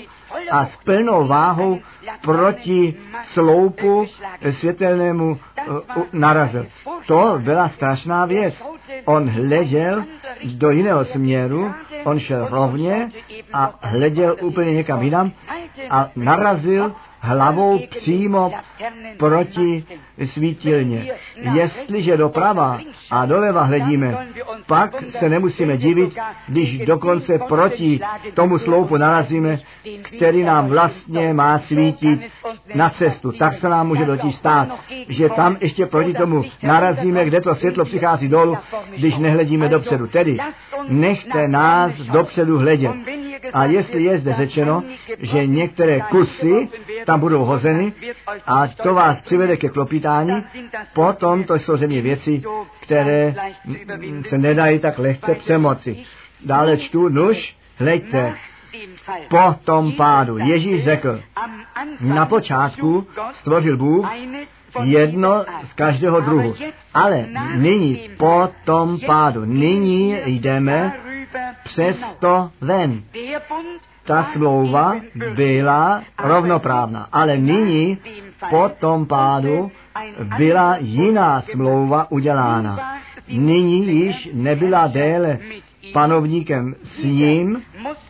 [0.51, 1.79] a s plnou váhou
[2.23, 2.95] proti
[3.33, 4.07] sloupu
[4.51, 5.39] světelnému
[6.13, 6.67] narazil.
[7.07, 8.55] To byla strašná věc.
[9.05, 10.05] On hleděl
[10.45, 13.11] do jiného směru, on šel rovně
[13.53, 15.33] a hleděl úplně někam jinam
[15.91, 18.53] a narazil hlavou přímo
[19.19, 19.85] proti
[20.27, 21.11] svítilně.
[21.55, 22.81] Jestliže doprava
[23.11, 24.27] a doleva hledíme,
[24.67, 28.01] pak se nemusíme divit, když dokonce proti
[28.35, 29.59] tomu sloupu narazíme,
[30.17, 32.21] který nám vlastně má svítit
[32.75, 33.33] na cestu.
[33.33, 34.69] Tak se nám může totiž stát,
[35.09, 38.57] že tam ještě proti tomu narazíme, kde to světlo přichází dolů,
[38.97, 40.07] když nehledíme dopředu.
[40.07, 40.39] Tedy
[40.89, 42.93] nechte nás dopředu hledět.
[43.53, 44.83] A jestli je zde řečeno,
[45.19, 46.69] že některé kusy
[47.07, 47.93] tam budou hozeny
[48.47, 50.12] a to vás přivede ke klopítání,
[50.93, 52.43] potom to jsou země věci,
[52.81, 53.35] které
[54.29, 56.05] se nedají tak lehce přemoci.
[56.45, 58.35] Dále čtu, nuž, hleďte,
[59.29, 60.39] po tom pádu.
[60.39, 61.21] Ježíš řekl,
[62.01, 64.07] na počátku stvořil Bůh
[64.83, 66.55] jedno z každého druhu.
[66.95, 70.93] Ale nyní po tom pádu, nyní jdeme
[71.65, 73.03] přes to ven.
[74.05, 74.95] Ta smlouva
[75.35, 77.99] byla rovnoprávná, ale nyní
[78.51, 79.71] po tom pádu
[80.37, 82.99] byla jiná smlouva udělána.
[83.29, 85.39] Nyní již nebyla déle
[85.93, 87.63] panovníkem s ním,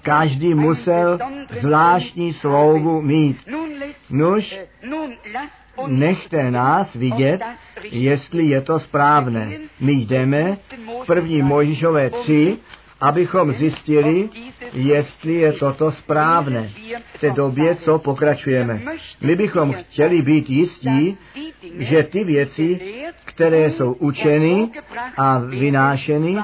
[0.02, 1.18] každý musel
[1.60, 3.38] zvláštní slouvu mít.
[4.10, 4.60] Nuž,
[5.86, 7.40] nechte nás vidět,
[7.90, 9.50] jestli je to správné.
[9.80, 10.56] My jdeme
[11.02, 12.58] v první Mojžíšové 3
[13.02, 14.30] abychom zjistili,
[14.72, 16.70] jestli je toto správné
[17.14, 18.82] v té době, co pokračujeme.
[19.20, 21.18] My bychom chtěli být jistí,
[21.78, 22.80] že ty věci,
[23.24, 24.70] které jsou učeny
[25.16, 26.36] a vynášeny,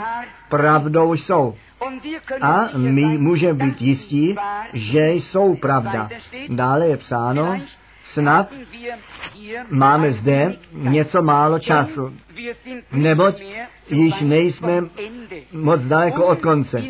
[0.49, 1.55] pravdou jsou.
[2.41, 4.37] A my můžeme být jistí,
[4.73, 6.09] že jsou pravda.
[6.49, 7.61] Dále je psáno,
[8.19, 8.53] snad
[9.71, 12.15] máme zde něco málo času,
[12.93, 13.43] neboť
[13.91, 14.81] již nejsme
[15.53, 16.83] moc daleko od konce,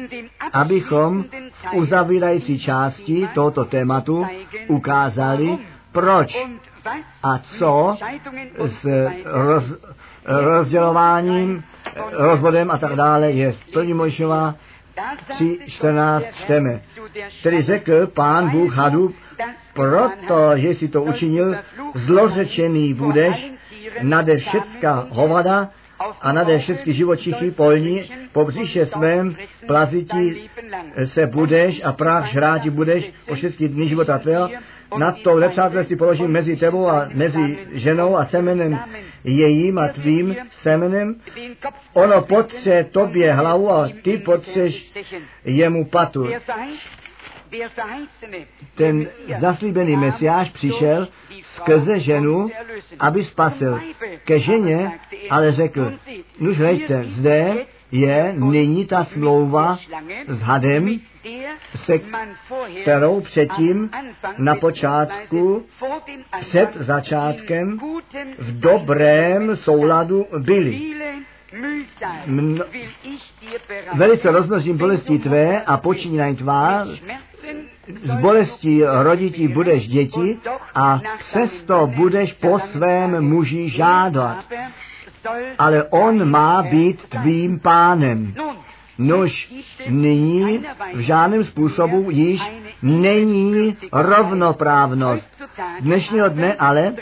[0.53, 4.27] abychom v uzavírající části tohoto tématu
[4.69, 5.59] ukázali,
[5.93, 6.47] proč
[7.23, 7.97] a co
[8.67, 8.87] s
[9.25, 9.65] roz,
[10.25, 11.65] rozdělováním,
[12.13, 13.55] rozvodem a tak dále je.
[13.73, 14.55] První Mojšová
[15.41, 16.81] 3.14 čteme.
[17.43, 19.15] Tedy řekl pán Bůh hadu,
[19.73, 21.57] protože si to učinil,
[21.95, 23.53] zlořečený budeš
[24.03, 25.71] nade všecka hovada
[26.21, 30.51] a nade všechny živočichy polní, po břiše svém plazití
[31.05, 34.49] se budeš a prach žráti budeš o všechny dny života tvého.
[34.97, 38.79] Na to nepřátelství položím mezi tebou a mezi ženou a semenem
[39.25, 41.21] jejím a tvým semenem.
[41.93, 44.93] Ono potře tobě hlavu a ty potřeš
[45.45, 46.29] jemu patu
[48.75, 49.09] ten
[49.41, 51.09] zaslíbený mesiáš přišel
[51.43, 52.51] skrze ženu,
[53.01, 53.81] aby spasil.
[54.25, 54.99] Ke ženě
[55.31, 55.93] ale řekl,
[56.41, 59.79] nuž hleďte, zde je nyní ta smlouva
[60.27, 61.01] s hadem,
[61.77, 61.99] se
[62.83, 63.91] kterou předtím
[64.39, 65.67] na počátku,
[66.41, 67.79] před začátkem,
[68.39, 70.81] v dobrém souladu byli.
[72.27, 72.65] Mno,
[73.95, 76.87] velice rozmnožím bolesti tvé a počínají tvá,
[78.03, 80.39] z bolestí rodití budeš děti
[80.75, 84.45] a přesto budeš po svém muži žádat.
[85.59, 88.35] Ale on má být tvým pánem.
[88.99, 89.53] Nož
[89.89, 92.43] nyní v žádném způsobu již
[92.83, 95.43] není rovnoprávnost.
[95.81, 96.95] Dnešního dne ale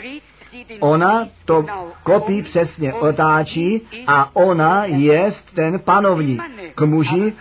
[0.79, 1.65] ona to
[2.03, 6.41] kopí přesně otáčí a ona je ten panovník
[6.75, 7.33] k muži,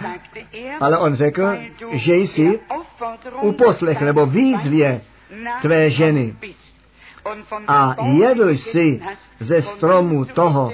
[0.80, 1.56] ale on řekl,
[1.92, 2.60] že jsi
[3.40, 5.00] uposlech nebo výzvě
[5.60, 6.36] tvé ženy
[7.68, 9.00] a jedl jsi
[9.40, 10.72] ze stromu toho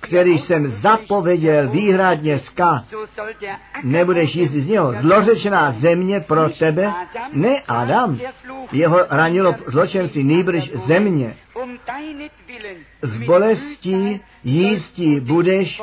[0.00, 2.84] který jsem zapověděl výhradně z K,
[3.82, 4.92] nebudeš jíst z něho.
[4.92, 6.92] Zlořečená země pro tebe,
[7.32, 8.18] ne Adam,
[8.72, 11.36] jeho ranilo zločenství, nýbrž země.
[13.02, 15.82] Z bolestí jístí budeš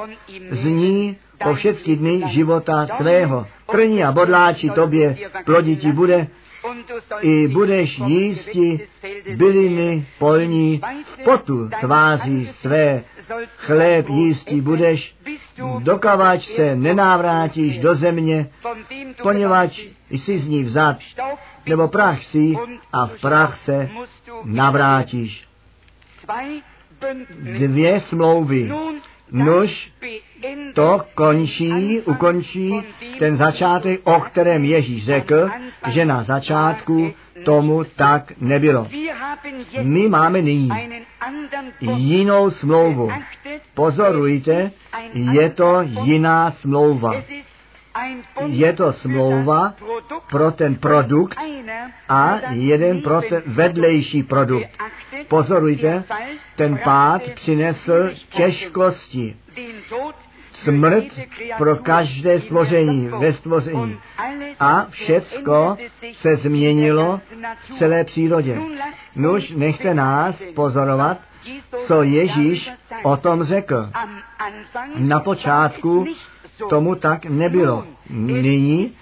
[0.52, 3.48] z ní po všechny dny života svého.
[3.66, 6.28] Krní a bodláči tobě plodití bude,
[7.22, 8.88] i budeš jísti
[9.36, 10.82] byliny polní
[11.24, 13.04] potu tváří své.
[13.58, 15.16] Chléb jístí budeš,
[15.80, 18.50] dokavač se nenávrátíš do země,
[19.24, 20.98] poněvadž jsi z ní vzat,
[21.66, 22.56] nebo prach si
[22.94, 23.90] a v prach se
[24.44, 25.48] navrátíš.
[27.40, 28.72] Dvě smlouvy.
[29.32, 29.92] Nož
[30.74, 32.74] to končí, ukončí
[33.20, 35.50] ten začátek, o kterém Ježíš řekl,
[35.88, 37.12] že na začátku
[37.46, 38.88] tomu tak nebylo.
[39.82, 40.70] My máme nyní
[41.82, 43.10] jinou smlouvu.
[43.74, 44.72] Pozorujte,
[45.14, 47.24] je to jiná smlouva.
[48.46, 49.74] Je to smlouva
[50.30, 51.38] pro ten produkt
[52.10, 54.70] a jeden pro ten vedlejší produkt.
[55.28, 56.04] Pozorujte,
[56.56, 59.36] ten pád přinesl těžkosti,
[60.64, 61.06] smrt
[61.58, 63.98] pro každé stvoření ve stvoření.
[64.60, 65.78] A všecko
[66.14, 67.22] se změnilo
[67.68, 68.58] v celé přírodě.
[69.16, 71.18] Nuž nechte nás pozorovat,
[71.88, 72.72] co Ježíš
[73.04, 73.90] o tom řekl.
[74.98, 76.06] Na počátku
[76.70, 77.86] tomu tak nebylo.
[78.10, 78.94] Nyní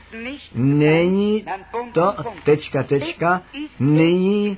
[0.55, 1.45] není
[1.93, 3.41] to tečka, tečka,
[3.79, 4.57] nyní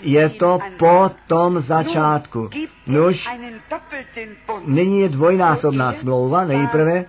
[0.00, 2.50] je to po tom začátku.
[2.86, 3.28] Nož,
[4.66, 7.04] nyní je dvojnásobná smlouva, nejprve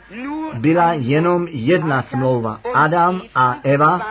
[0.60, 2.60] byla jenom jedna smlouva.
[2.74, 4.02] Adam a Eva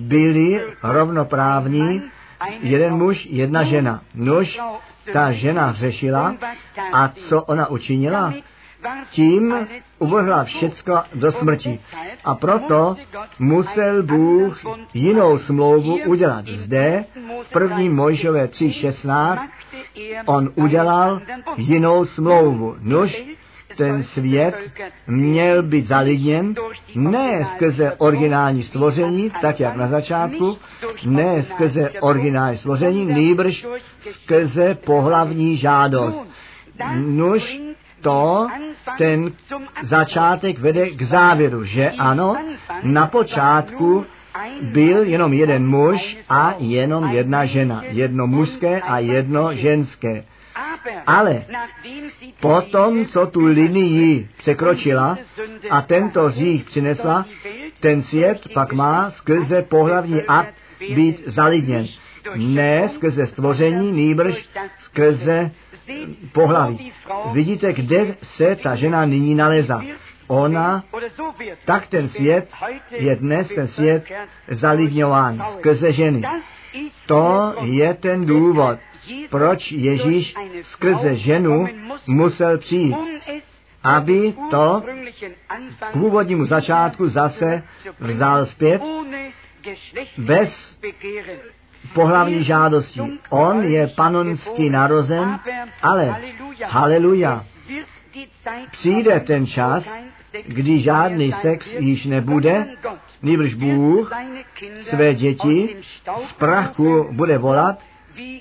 [0.00, 2.02] byli rovnoprávní,
[2.60, 4.02] jeden muž, jedna žena.
[4.14, 4.60] Nož,
[5.12, 6.36] ta žena řešila
[6.92, 8.34] a co ona učinila?
[9.10, 9.68] Tím
[9.98, 11.80] uvrhla všecko do smrti.
[12.24, 12.96] A proto
[13.38, 14.60] musel Bůh
[14.94, 16.44] jinou smlouvu udělat.
[16.48, 17.04] Zde
[17.42, 19.38] v první Mojžové 3.16
[20.26, 21.20] on udělal
[21.56, 22.76] jinou smlouvu.
[22.80, 23.16] Nož
[23.76, 24.54] ten svět
[25.06, 26.54] měl být zalidněn
[26.94, 30.58] ne skrze originální stvoření, tak jak na začátku,
[31.06, 33.66] ne skrze originální stvoření, nýbrž
[34.10, 36.22] skrze pohlavní žádost.
[36.96, 37.60] Nož
[38.00, 38.46] to
[38.98, 39.32] ten
[39.82, 42.36] začátek vede k závěru, že ano,
[42.82, 44.06] na počátku
[44.62, 47.82] byl jenom jeden muž a jenom jedna žena.
[47.84, 50.24] Jedno mužské a jedno ženské.
[51.06, 51.44] Ale
[52.40, 55.18] potom, co tu linii překročila
[55.70, 57.26] a tento zích přinesla,
[57.80, 60.54] ten svět pak má skrze pohlavní akt
[60.94, 61.86] být zalidněn.
[62.36, 65.50] Ne skrze stvoření, nýbrž skrze
[66.32, 66.92] pohlaví.
[67.32, 69.82] Vidíte, kde se ta žena nyní nalezá.
[70.28, 70.84] Ona,
[71.64, 72.50] tak ten svět
[72.90, 74.04] je dnes ten svět
[74.50, 76.22] zalidňován skrze ženy.
[77.06, 78.78] To je ten důvod,
[79.30, 81.66] proč Ježíš skrze ženu
[82.06, 82.96] musel přijít,
[83.82, 84.82] aby to
[85.90, 87.62] k původnímu začátku zase
[88.00, 88.82] vzal zpět
[90.18, 90.76] bez
[91.94, 93.20] pohlavní žádostí.
[93.30, 95.40] On je panonsky narozen,
[95.82, 96.16] ale
[96.64, 97.44] haleluja,
[98.72, 99.84] přijde ten čas,
[100.46, 102.66] kdy žádný sex již nebude,
[103.22, 104.12] nýbrž Bůh
[104.82, 105.76] své děti
[106.28, 107.78] z prachu bude volat,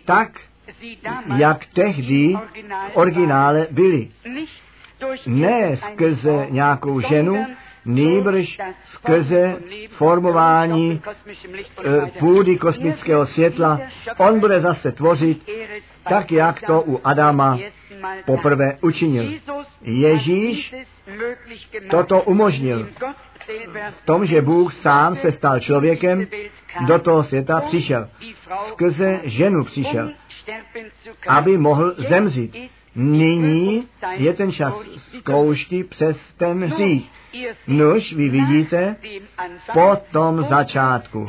[0.05, 0.29] tak,
[1.35, 2.37] jak tehdy
[2.93, 4.09] v originále byli.
[5.25, 7.45] Ne skrze nějakou ženu,
[7.85, 8.57] nýbrž
[8.93, 9.55] skrze
[9.89, 11.01] formování
[11.83, 13.79] e, půdy kosmického světla.
[14.17, 15.49] On bude zase tvořit
[16.09, 17.59] tak, jak to u Adama
[18.25, 19.33] poprvé učinil.
[19.81, 20.75] Ježíš
[21.89, 22.87] toto umožnil.
[23.89, 26.27] V tom, že Bůh sám se stal člověkem,
[26.87, 28.09] do toho světa přišel.
[28.71, 30.11] Skrze ženu přišel,
[31.27, 32.57] aby mohl zemřít.
[32.95, 34.73] Nyní je ten čas
[35.19, 37.11] zkoušky přes ten hřích.
[37.67, 38.95] Nož, vy vidíte,
[39.73, 41.27] po tom začátku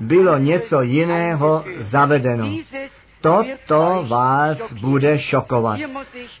[0.00, 2.56] bylo něco jiného zavedeno.
[3.20, 5.80] Toto vás bude šokovat.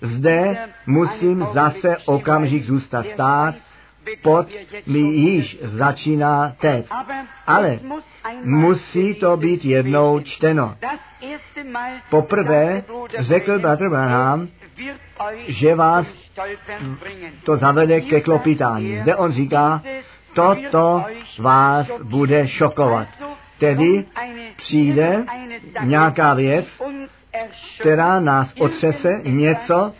[0.02, 3.54] Zde musím zase okamžik zůstat stát,
[4.22, 4.46] pod
[4.86, 6.86] mi již začíná teď.
[7.46, 7.80] Ale
[8.44, 10.76] musí to být jednou čteno.
[12.10, 12.82] Poprvé
[13.18, 14.48] řekl bratr Branham,
[15.46, 16.16] že vás
[17.44, 18.96] to zavede ke klopitání.
[18.96, 19.82] Zde on říká,
[20.34, 21.04] toto
[21.38, 23.08] vás bude šokovat.
[23.58, 24.04] Tedy
[24.56, 25.24] přijde
[25.84, 26.66] nějaká věc
[27.80, 29.92] která nás otřese, něco,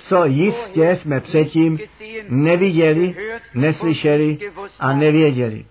[0.00, 1.78] co jistě jsme předtím
[2.28, 3.14] neviděli,
[3.54, 4.38] neslyšeli
[4.80, 5.64] a nevěděli.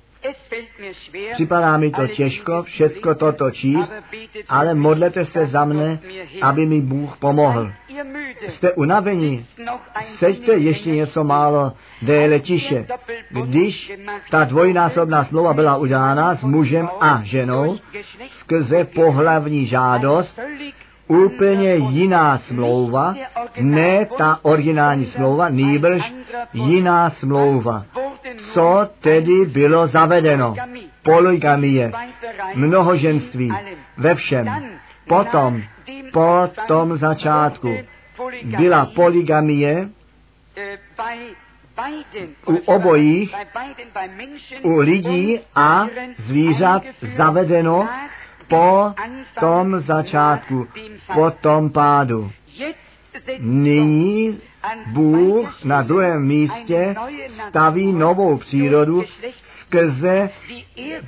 [1.33, 3.93] Připadá mi to těžko všecko toto číst,
[4.49, 5.99] ale modlete se za mne,
[6.41, 7.71] aby mi Bůh pomohl.
[8.47, 9.45] Jste unavení?
[10.17, 12.85] Seďte ještě něco málo déle tiše.
[13.29, 13.93] Když
[14.31, 17.77] ta dvojnásobná slova byla udělána s mužem a ženou
[18.29, 20.39] skrze pohlavní žádost,
[21.07, 23.15] úplně jiná smlouva,
[23.61, 26.13] ne ta originální smlouva, nýbrž
[26.53, 27.85] jiná smlouva.
[28.53, 30.55] Co tedy bylo zavedeno?
[31.03, 31.91] Poligamie,
[32.55, 33.51] mnohoženství,
[33.97, 34.47] ve všem.
[35.07, 35.61] Potom,
[36.13, 37.77] po tom začátku,
[38.43, 39.89] byla poligamie
[42.45, 43.35] u obojích,
[44.63, 45.87] u lidí a
[46.17, 46.83] zvířat
[47.17, 47.89] zavedeno
[48.47, 48.93] po
[49.39, 50.67] tom začátku,
[51.13, 52.31] po tom pádu.
[53.39, 54.39] Nyní
[54.87, 56.95] Bůh na druhém místě
[57.49, 59.03] staví novou přírodu
[59.61, 60.29] skrze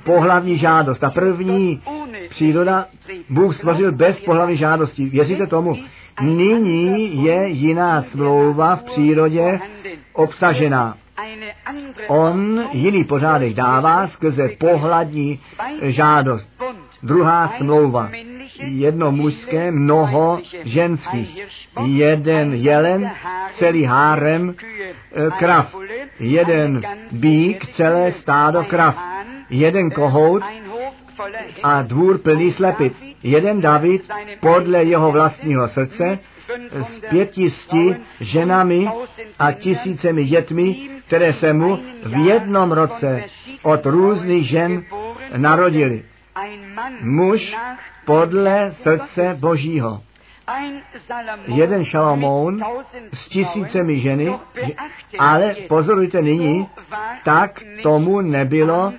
[0.04, 0.98] pohlavní žádost.
[0.98, 1.82] Ta první
[2.28, 2.86] příroda
[3.28, 5.04] Bůh stvořil bez pohlavní žádosti.
[5.04, 5.76] Věříte tomu?
[6.22, 9.60] Nyní je jiná smlouva v přírodě
[10.12, 10.96] obsažená.
[12.08, 15.40] On jiný pořádek dává skrze pohladní
[15.82, 16.48] žádost.
[17.02, 18.10] Druhá smlouva.
[18.60, 21.38] Jedno mužské, mnoho ženských.
[21.84, 23.10] Jeden jelen,
[23.56, 25.74] celý hárem e, krav.
[26.20, 26.82] Jeden
[27.12, 28.96] bík, celé stádo krav.
[29.50, 30.42] Jeden kohout
[31.62, 32.92] a dvůr plný slepic.
[33.22, 34.02] Jeden David
[34.40, 36.18] podle jeho vlastního srdce
[36.72, 38.88] s pětisti ženami
[39.38, 43.24] a tisícemi dětmi, které se mu v jednom roce
[43.62, 44.82] od různých žen
[45.36, 46.09] narodili.
[47.00, 47.56] Muž
[48.04, 50.00] podle srdce Božího.
[51.46, 52.60] Jeden Šalamoun
[53.12, 54.38] s tisícemi ženy,
[55.18, 56.68] ale pozorujte nyní,
[57.24, 58.92] tak tomu nebylo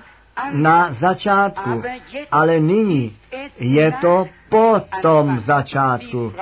[0.52, 1.82] na začátku,
[2.30, 3.16] ale nyní
[3.58, 6.32] je to po tom začátku.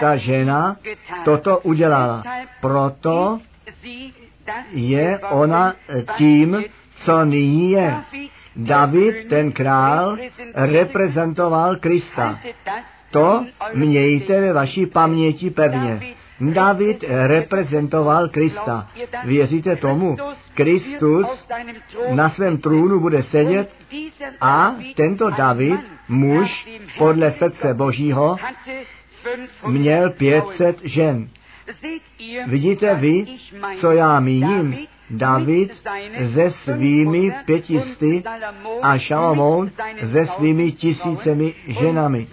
[0.00, 0.76] Ta žena
[1.24, 2.22] toto udělala.
[2.60, 3.40] Proto
[4.70, 5.74] je ona
[6.16, 6.64] tím,
[6.94, 7.96] co nyní je.
[8.56, 10.16] David, ten král,
[10.54, 12.40] reprezentoval Krista.
[13.10, 13.44] To
[13.74, 16.00] mějte ve vaší paměti pevně.
[16.40, 18.88] David reprezentoval Krista.
[19.24, 20.16] Věříte tomu?
[20.54, 21.46] Kristus
[22.10, 23.70] na svém trůnu bude sedět
[24.40, 28.36] a tento David, muž podle srdce Božího,
[29.66, 31.28] měl 500 žen.
[32.46, 33.26] Vidíte vy,
[33.80, 34.86] co já míním?
[35.10, 35.82] David
[36.34, 38.22] se svými pětisty
[38.82, 39.70] a Šalamoun
[40.12, 42.26] se svými tisícemi ženami.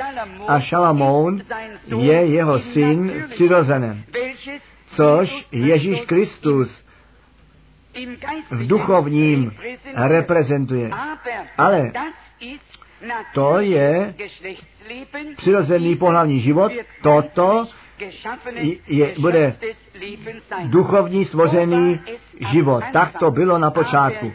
[0.47, 1.41] A Šalamoun
[1.97, 4.03] je jeho syn přirozenem,
[4.85, 6.83] což Ježíš Kristus
[8.51, 9.51] v duchovním
[9.95, 10.89] reprezentuje.
[11.57, 11.91] Ale
[13.33, 14.13] to je
[15.37, 16.71] přirozený pohlavní život,
[17.01, 17.67] toto
[18.87, 19.55] je, bude
[20.63, 21.99] duchovní stvořený
[22.51, 22.83] život.
[22.93, 24.31] Tak to bylo na počátku.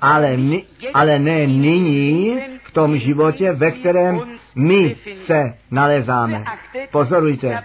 [0.00, 0.64] Ale, ni,
[0.94, 4.20] ale ne nyní v tom životě, ve kterém
[4.54, 6.44] my se nalezáme.
[6.90, 7.64] Pozorujte,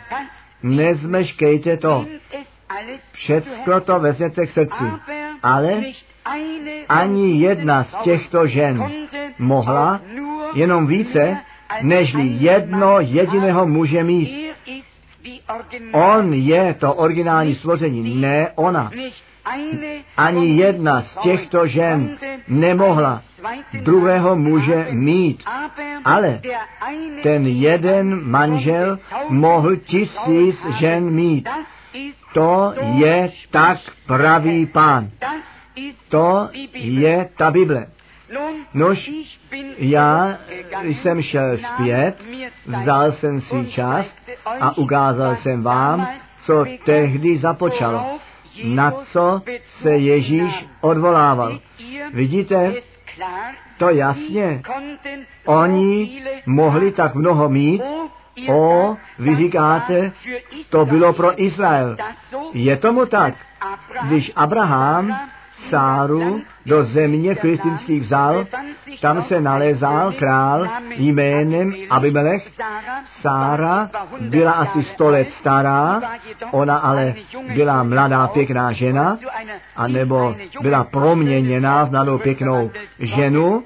[0.64, 2.06] nezmeškejte to.
[3.12, 4.84] Všecko to vezměte k srdci.
[5.44, 5.82] Ale
[6.90, 8.92] ani jedna z těchto žen
[9.40, 10.02] mohla
[10.54, 11.38] jenom více,
[11.82, 14.43] nežli jedno jediného muže mít.
[15.92, 18.92] On je to originální stvoření, ne ona.
[20.18, 22.18] Ani jedna z těchto žen
[22.48, 23.22] nemohla
[23.82, 25.44] druhého muže mít,
[26.06, 26.42] ale
[27.24, 31.50] ten jeden manžel mohl tisíc žen mít.
[32.34, 33.78] To je tak
[34.08, 35.10] pravý pán.
[36.10, 37.88] To je ta Bible.
[38.74, 39.12] Nož,
[39.78, 40.38] já
[40.84, 42.16] jsem šel zpět,
[42.66, 44.18] vzal jsem si čas
[44.60, 46.08] a ukázal jsem vám,
[46.46, 48.20] co tehdy započalo,
[48.64, 51.60] na co se Ježíš odvolával.
[52.14, 52.74] Vidíte,
[53.78, 54.62] to jasně.
[55.46, 57.82] Oni mohli tak mnoho mít,
[58.50, 60.12] o, vy říkáte,
[60.70, 61.98] to bylo pro Izrael.
[62.54, 63.34] Je tomu tak.
[64.04, 65.20] Když Abraham
[65.70, 68.48] Sáru do země filistinských vzal,
[69.02, 72.50] tam se nalézal král jménem Abimelech.
[73.22, 73.90] Sára
[74.20, 76.02] byla asi sto let stará,
[76.52, 77.14] ona ale
[77.56, 79.18] byla mladá pěkná žena,
[79.76, 83.64] anebo byla proměněná v mladou pěknou ženu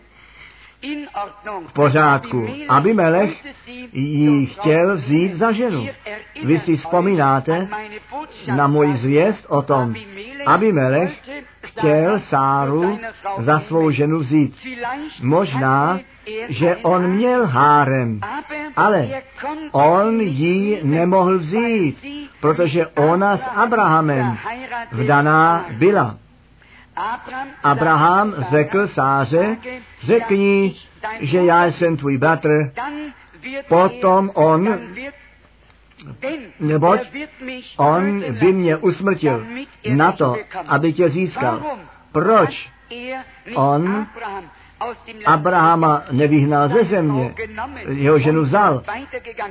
[1.67, 2.47] v pořádku.
[2.69, 3.45] Abimelech
[3.93, 5.87] ji chtěl vzít za ženu.
[6.43, 7.67] Vy si vzpomínáte
[8.55, 9.95] na můj zvěst o tom.
[10.45, 11.11] Abimelech
[11.61, 12.99] chtěl Sáru
[13.37, 14.55] za svou ženu vzít.
[15.21, 15.99] Možná,
[16.49, 18.19] že on měl hárem,
[18.75, 19.09] ale
[19.71, 21.97] on ji nemohl vzít,
[22.41, 24.37] protože ona s Abrahamem
[24.91, 26.17] vdaná byla.
[27.63, 29.57] Abraham řekl Sáře,
[29.99, 30.75] řekni,
[31.19, 32.71] že já jsem tvůj bratr,
[33.67, 34.79] potom on,
[36.59, 36.99] neboť
[37.77, 39.45] on by mě usmrtil
[39.93, 40.35] na to,
[40.67, 41.77] aby tě získal.
[42.11, 42.71] Proč
[43.55, 44.07] on
[45.25, 47.35] Abrahama nevyhnal ze země,
[47.87, 48.83] jeho ženu vzal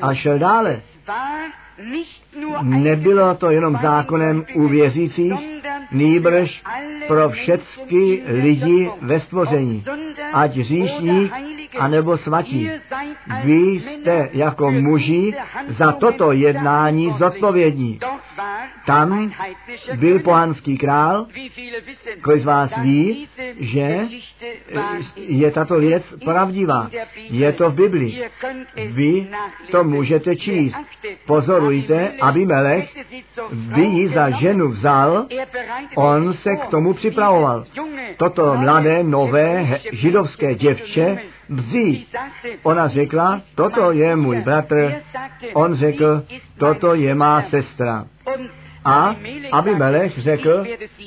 [0.03, 0.83] a šel dále.
[2.63, 5.33] Nebylo to jenom zákonem u věřících,
[5.91, 6.63] nýbrž
[7.09, 9.85] pro všechny lidi ve stvoření,
[10.33, 11.33] ať říšník
[11.79, 12.71] anebo svatí.
[13.45, 15.35] Vy jste jako muži
[15.69, 18.01] za toto jednání zodpovědní.
[18.87, 19.33] Tam
[19.95, 21.27] byl pohanský král,
[22.23, 23.29] kolik z vás ví,
[23.61, 24.01] že
[25.17, 26.91] je tato věc pravdivá.
[27.17, 28.23] Je to v Biblii.
[28.87, 29.29] Vy
[29.71, 30.77] to můžete číst.
[31.27, 32.97] Pozorujte, aby Melech
[33.53, 35.27] by ji za ženu vzal,
[35.95, 37.65] on se k tomu připravoval.
[38.17, 42.17] Toto mladé, nové židovské děvče vzít.
[42.63, 44.93] Ona řekla, toto je můj bratr.
[45.55, 46.23] On řekl,
[46.59, 48.07] toto je má sestra.
[48.87, 49.17] A
[49.53, 50.65] aby Melech řekl,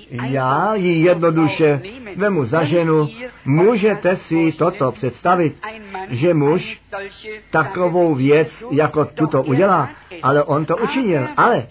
[0.10, 1.82] já ji jednoduše
[2.16, 3.10] vemu za ženu,
[3.46, 5.56] můžete si toto představit,
[6.10, 6.80] že muž
[7.52, 9.90] takovou věc jako tuto udělá,
[10.24, 11.28] ale on to učinil.
[11.38, 11.68] Ale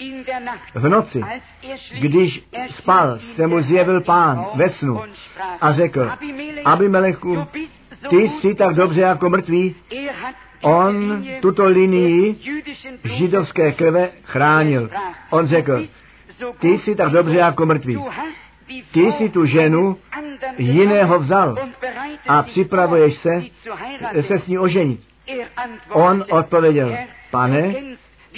[0.74, 1.22] v noci,
[2.00, 5.00] když spal, se mu zjevil pán ve snu
[5.60, 6.10] a řekl,
[6.64, 7.36] aby Melechu,
[8.10, 9.74] ty jsi tak dobře jako mrtvý,
[10.62, 12.36] on tuto linii
[13.04, 14.90] židovské krve chránil.
[15.30, 15.86] On řekl,
[16.58, 18.04] ty jsi tak dobře jako mrtvý.
[18.92, 19.96] Ty jsi tu ženu
[20.58, 21.56] jiného vzal
[22.28, 23.42] a připravuješ se
[24.20, 25.00] se s ní oženit.
[25.92, 26.96] On odpověděl,
[27.30, 27.74] pane,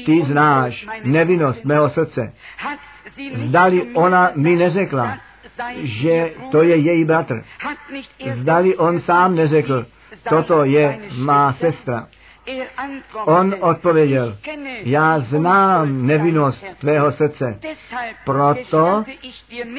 [0.07, 2.33] ty znáš nevinnost mého srdce.
[3.35, 5.19] Zdali ona mi neřekla,
[5.79, 7.45] že to je její bratr.
[8.33, 9.87] Zdali on sám neřekl,
[10.29, 12.09] toto je má sestra.
[13.25, 14.37] On odpověděl,
[14.83, 17.61] já znám nevinnost tvého srdce,
[18.25, 19.05] proto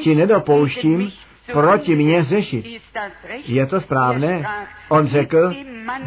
[0.03, 1.11] ti nedopouštím
[1.53, 2.65] proti mně řešit.
[3.45, 4.43] Je to správné?
[4.89, 5.53] On řekl,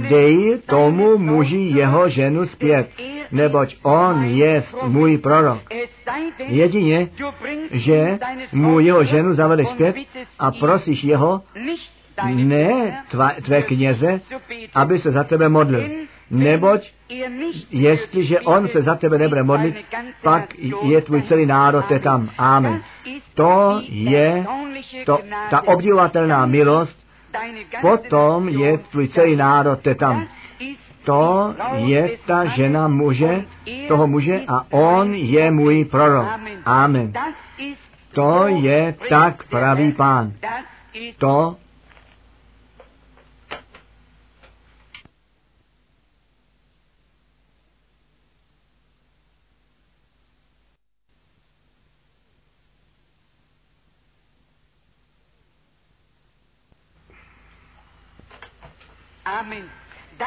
[0.08, 2.90] dej tomu muži jeho ženu zpět,
[3.30, 5.62] neboť on je můj prorok.
[6.38, 7.08] Jedině,
[7.70, 8.18] že
[8.52, 9.96] mu jeho ženu zavedeš zpět
[10.38, 11.42] a prosíš jeho,
[12.34, 14.20] ne tva, tvé kněze,
[14.74, 15.88] aby se za tebe modlil.
[16.30, 16.92] Neboť
[17.70, 19.76] jestliže on se za tebe nebude modlit,
[20.22, 22.30] pak je tvůj celý národ je tam.
[22.38, 22.82] Amen.
[23.34, 24.46] To je
[25.04, 25.18] to,
[25.50, 26.98] ta obdivovatelná milost,
[27.80, 30.26] potom je tvůj celý národ je tam.
[31.04, 33.44] To je ta žena muže,
[33.88, 36.26] toho muže a on je můj prorok.
[36.64, 37.12] Amen.
[38.12, 40.32] To je tak pravý pán.
[41.18, 41.56] To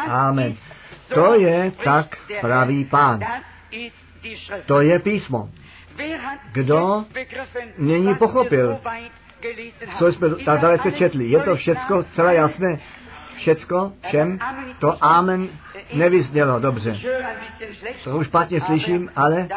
[0.08, 0.55] Amen.
[1.14, 3.20] To je tak pravý pán.
[4.66, 5.49] To je písmo.
[6.51, 7.05] Kdo
[7.78, 8.80] není pochopil,
[9.97, 11.26] co jsme tak dalece četli?
[11.26, 12.80] Je to všecko celé jasné?
[13.36, 13.93] Všecko?
[14.08, 14.39] Všem?
[14.80, 15.49] To amen
[15.93, 16.99] nevyznělo dobře.
[18.03, 19.47] To už špatně slyším, ale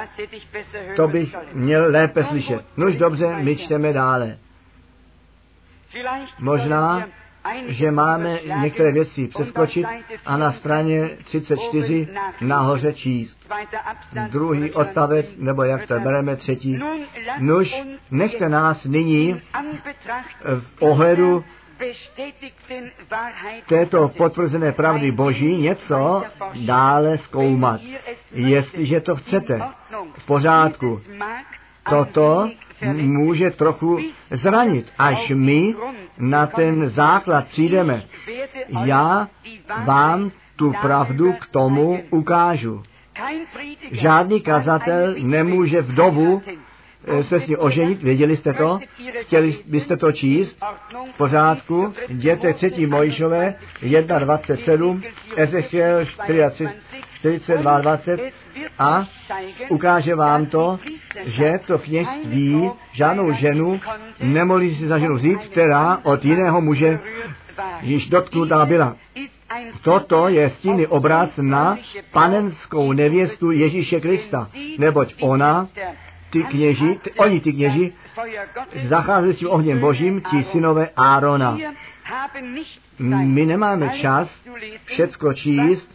[0.96, 2.64] to bych měl lépe slyšet.
[2.76, 4.38] Nož dobře, my čteme dále.
[6.38, 7.06] Možná
[7.66, 9.86] že máme některé věci přeskočit
[10.26, 12.08] a na straně 34
[12.40, 13.36] nahoře číst.
[14.30, 16.78] Druhý odstavec, nebo jak to bereme, třetí.
[17.38, 19.42] Nuž, nechte nás nyní
[20.44, 21.44] v ohledu
[23.68, 26.22] této potvrzené pravdy Boží něco
[26.66, 27.80] dále zkoumat.
[28.32, 29.62] Jestliže to chcete,
[30.18, 31.00] v pořádku.
[31.90, 32.50] Toto
[32.92, 33.98] může trochu
[34.30, 35.74] zranit, až my
[36.18, 38.02] na ten základ přijdeme.
[38.68, 39.28] Já
[39.84, 42.82] vám tu pravdu k tomu ukážu.
[43.90, 46.42] Žádný kazatel nemůže vdovu
[47.04, 48.78] eh, se s ní oženit, věděli jste to?
[49.20, 50.58] Chtěli byste to číst?
[51.14, 51.94] V pořádku.
[52.08, 55.02] Jděte třetí Mojžové, 1.27,
[55.36, 56.04] Ezechiel
[57.20, 58.20] 42, 20
[58.78, 59.06] a
[59.68, 60.78] ukáže vám to,
[61.24, 63.80] že to kněžství žádnou ženu
[64.20, 66.98] nemohli si za ženu vzít, která od jiného muže
[67.80, 68.96] již dotknutá byla.
[69.82, 71.78] Toto je stíný obraz na
[72.12, 75.68] panenskou nevěstu Ježíše Krista, neboť ona,
[76.30, 77.92] ty kněži, ty, oni ty kněži,
[78.88, 81.58] zacházeli s tím ohněm božím, ti synové Árona.
[83.00, 84.30] My nemáme čas
[84.84, 85.88] všecko číst,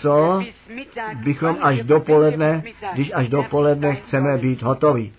[0.00, 0.42] co
[1.14, 2.62] bychom až dopoledne,
[2.92, 5.12] když až dopoledne chceme být hotoví.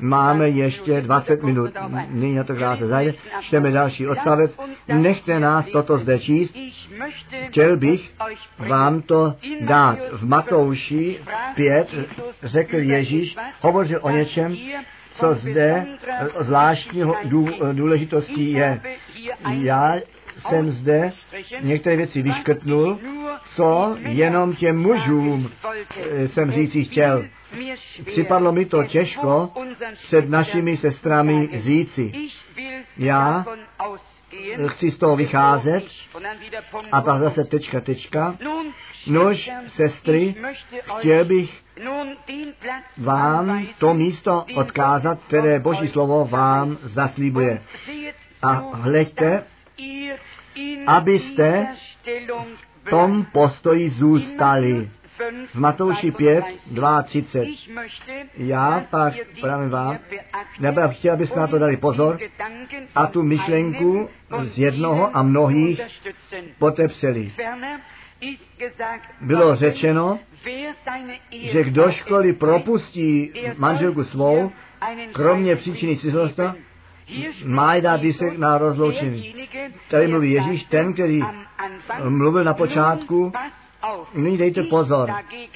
[0.00, 1.70] Máme ještě 20 minut,
[2.08, 4.58] nyní na to krátce zajde, čteme další odstavec.
[4.88, 6.56] Nechte nás toto zde číst.
[7.48, 8.14] Chtěl bych
[8.58, 9.98] vám to dát.
[10.12, 11.20] V Matouši
[11.54, 11.88] 5
[12.42, 14.56] řekl Ježíš, hovořil o něčem,
[15.14, 15.86] co zde
[16.38, 17.16] zvláštního
[17.72, 18.80] důležitostí je.
[19.48, 19.94] Já
[20.48, 21.12] jsem zde
[21.60, 22.98] některé věci vyškrtnul,
[23.54, 25.50] co jenom těm mužům
[25.96, 27.24] eh, jsem říci chtěl.
[28.06, 29.52] Připadlo mi to těžko
[30.06, 32.12] před našimi sestrami říci.
[32.98, 33.44] Já
[34.66, 35.84] chci z toho vycházet
[36.92, 38.36] a pak zase tečka, tečka.
[39.06, 40.34] Nož, sestry,
[40.98, 41.62] chtěl bych
[42.98, 47.62] vám to místo odkázat, které Boží slovo vám zaslíbuje.
[48.42, 49.44] A hleďte,
[50.86, 51.66] abyste
[52.84, 54.90] v tom postoji zůstali.
[55.54, 56.44] V Matouši 5,
[57.04, 57.44] 32.
[58.36, 59.98] Já pak, právě vám,
[60.60, 62.18] nebo chtěl, abyste na to dali pozor
[62.94, 64.08] a tu myšlenku
[64.42, 65.80] z jednoho a mnohých
[66.58, 67.32] potepseli.
[69.20, 70.18] Bylo řečeno,
[71.30, 74.52] že kdo školy propustí manželku svou,
[75.12, 76.56] kromě příčiny cizolosta,
[77.44, 79.34] má dát výsek na rozloučení.
[79.88, 81.20] Tady mluví Ježíš, ten, který
[82.08, 83.32] mluvil na počátku,
[84.14, 85.10] nyní dejte pozor.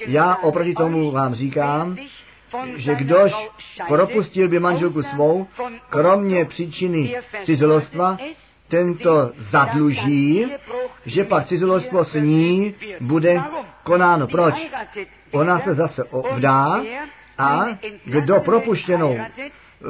[0.07, 1.97] Já oproti tomu vám říkám,
[2.75, 3.49] že kdož
[3.87, 5.47] propustil by manželku svou,
[5.89, 8.17] kromě příčiny cizolostva,
[8.67, 10.45] tento zadluží,
[11.05, 13.41] že pak cizolostvo s ní bude
[13.83, 14.27] konáno.
[14.27, 14.71] Proč?
[15.31, 16.81] Ona se zase vdá
[17.37, 17.65] a
[18.05, 19.17] kdo propuštěnou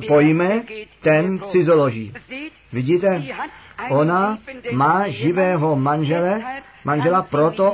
[0.07, 0.63] pojme,
[1.01, 2.13] ten cizoloží.
[2.73, 3.23] Vidíte,
[3.89, 4.37] ona
[4.71, 6.41] má živého manžele,
[6.83, 7.73] manžela, proto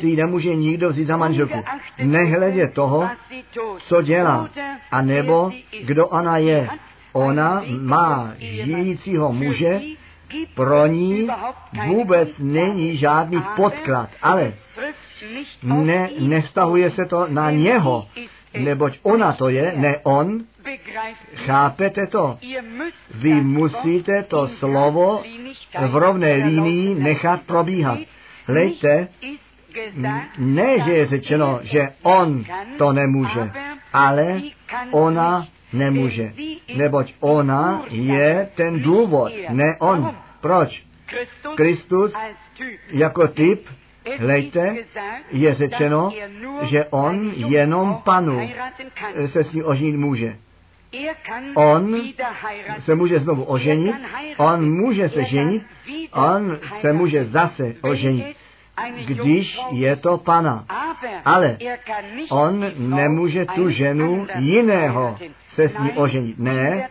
[0.00, 1.64] si ji nemůže nikdo vzít za manželku.
[1.98, 3.08] Nehledě toho,
[3.88, 4.48] co dělá,
[4.90, 5.50] a nebo
[5.84, 6.68] kdo ona je.
[7.12, 9.80] Ona má žijícího muže,
[10.54, 11.28] pro ní
[11.86, 14.54] vůbec není žádný podklad, ale
[15.62, 18.06] ne, nestahuje se to na něho,
[18.58, 20.44] neboť ona to je, ne on.
[21.34, 22.38] Chápete to?
[23.14, 25.22] Vy musíte to slovo
[25.88, 27.98] v rovné línii nechat probíhat.
[28.46, 29.08] Hlejte,
[30.38, 32.44] ne, že je řečeno, že on
[32.78, 33.50] to nemůže,
[33.92, 34.40] ale
[34.90, 36.32] ona nemůže.
[36.76, 40.16] Neboť ona je ten důvod, ne on.
[40.40, 40.84] Proč?
[41.56, 42.12] Kristus
[42.92, 43.68] jako typ
[44.18, 44.76] Hlejte,
[45.30, 46.12] je řečeno,
[46.62, 48.50] že on jenom panu
[49.26, 50.36] se s ní oženit může.
[51.54, 52.02] On
[52.78, 53.96] se může znovu oženit,
[54.36, 55.66] on může se ženit,
[56.12, 58.36] on se může zase oženit
[59.06, 60.64] když je to pana.
[61.24, 61.58] Ale
[62.30, 65.18] on nemůže tu ženu jiného
[65.48, 66.38] se s ní oženit.
[66.38, 66.88] Ne,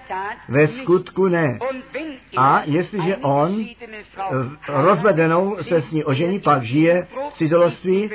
[0.49, 1.60] ve skutku ne.
[2.38, 3.66] A jestliže on
[4.68, 8.10] rozvedenou se s ní ožení, pak žije v cizoloství,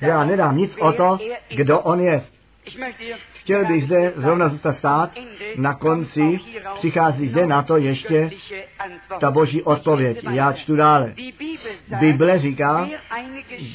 [0.00, 1.18] já nedám nic o to,
[1.56, 2.22] kdo on je.
[3.34, 5.10] Chtěl bych zde zrovna zůstat stát,
[5.56, 6.40] na konci
[6.74, 8.30] přichází zde na to ještě
[9.20, 10.24] ta boží odpověď.
[10.30, 11.14] Já čtu dále.
[12.00, 12.88] Bible říká,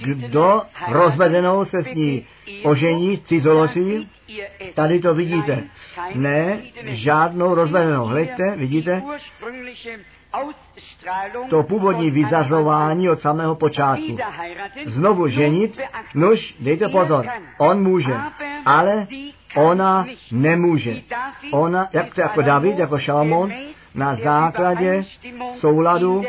[0.02, 2.28] kdo rozvedenou se s ní
[2.64, 4.10] ožení cizolosí,
[4.74, 5.64] tady to vidíte.
[6.16, 8.06] Ne, žádnou rozvedenou.
[8.06, 9.02] Hleďte, vidíte,
[11.50, 14.18] to původní vyzařování od samého počátku.
[14.86, 15.80] Znovu ženit,
[16.16, 17.26] nuž, dejte pozor,
[17.58, 18.16] on může,
[18.66, 19.08] ale
[19.56, 21.02] ona nemůže.
[21.52, 23.54] Ona, jak, jako David, jako Šalamón,
[23.96, 25.04] na základě
[25.60, 26.24] souladu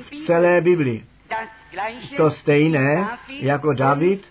[0.00, 1.04] v celé Biblii.
[2.16, 4.26] To stejné jako David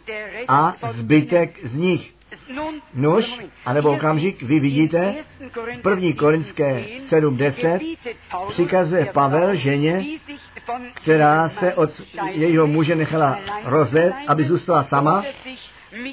[0.47, 2.14] a zbytek z nich.
[2.93, 5.16] Nož, anebo okamžik, vy vidíte,
[5.82, 7.98] první korinské 7.10
[8.50, 10.06] přikazuje Pavel ženě,
[10.93, 11.89] která se od
[12.32, 15.24] jejího muže nechala rozvést, aby zůstala sama,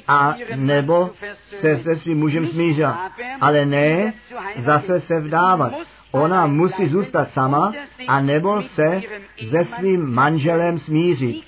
[0.07, 1.11] a nebo
[1.59, 3.11] se se svým mužem smířila.
[3.41, 4.13] Ale ne
[4.57, 5.73] zase se vdávat.
[6.11, 7.73] Ona musí zůstat sama
[8.07, 9.01] a nebo se
[9.49, 11.43] se svým manželem smířit.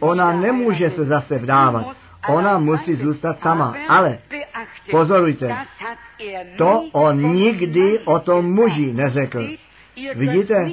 [0.00, 1.96] Ona nemůže se zase vdávat.
[2.28, 3.74] Ona musí zůstat sama.
[3.88, 4.18] Ale
[4.90, 5.56] pozorujte,
[6.58, 9.48] to on nikdy o tom muži neřekl.
[10.14, 10.70] Vidíte,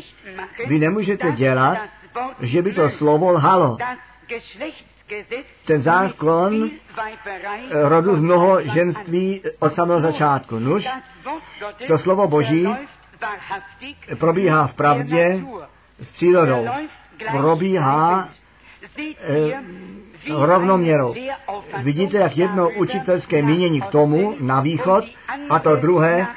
[0.67, 1.77] vy nemůžete dělat,
[2.39, 3.77] že by to slovo lhalo.
[5.65, 6.69] Ten zákon
[7.71, 10.59] rodu z mnoho ženství od samého začátku.
[10.59, 10.87] Nuž,
[11.87, 12.67] to slovo Boží
[14.19, 15.41] probíhá v pravdě
[15.99, 16.67] s přírodou.
[17.31, 18.46] Probíhá eh,
[20.35, 21.15] rovnoměrou.
[21.83, 25.05] Vidíte, jak jedno učitelské mínění k tomu na východ
[25.49, 26.27] a to druhé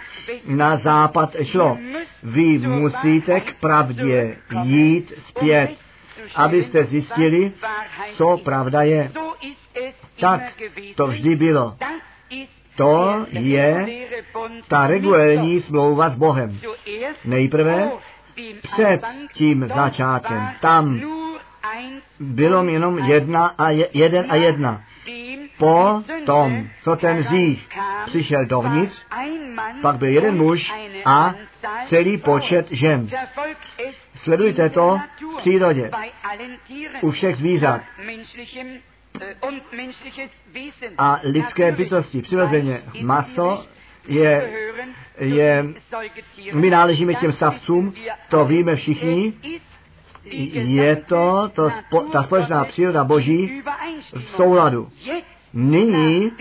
[0.47, 1.79] na západ šlo.
[2.23, 5.71] Vy musíte k pravdě jít zpět,
[6.35, 7.53] abyste zjistili,
[8.17, 9.11] co pravda je.
[10.21, 10.41] Tak
[10.95, 11.77] to vždy bylo.
[12.77, 13.87] To je
[14.69, 16.61] ta regulární smlouva s Bohem.
[17.25, 17.91] Nejprve
[18.63, 19.01] před
[19.33, 20.49] tím začátkem.
[20.61, 21.01] Tam
[22.21, 24.83] bylo jenom jedna a je, jeden a jedna.
[25.59, 27.69] Po tom, co ten zích
[28.07, 29.07] přišel dovnitř,
[29.83, 31.35] pak byl jeden muž a
[31.87, 33.09] celý počet žen.
[34.15, 34.99] Sledujte to
[35.35, 35.91] v přírodě,
[37.01, 37.81] u všech zvířat
[40.99, 42.23] a lidské bytosti.
[42.23, 43.65] Přirozeně maso
[44.09, 44.51] je,
[45.19, 45.67] je,
[46.55, 47.95] my náležíme těm savcům,
[48.29, 49.33] to víme všichni,
[50.25, 53.63] je to, to spo, ta společná příroda Boží
[54.15, 54.89] v souladu.
[55.53, 56.33] Nyní,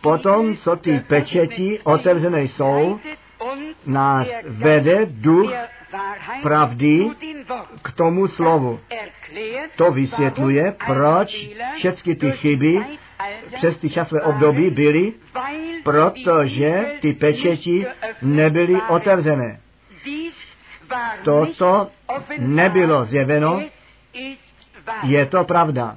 [0.00, 3.00] potom, co ty pečeti otevřené jsou,
[3.86, 5.52] nás vede duch
[6.42, 7.10] pravdy
[7.82, 8.80] k tomu slovu.
[9.76, 12.84] To vysvětluje, proč všechny ty chyby
[13.54, 15.12] přes ty časové období byly,
[15.84, 17.86] protože ty pečeti
[18.22, 19.61] nebyly otevřené.
[21.24, 21.90] Toto
[22.38, 23.62] nebylo zjeveno,
[25.02, 25.96] je to pravda.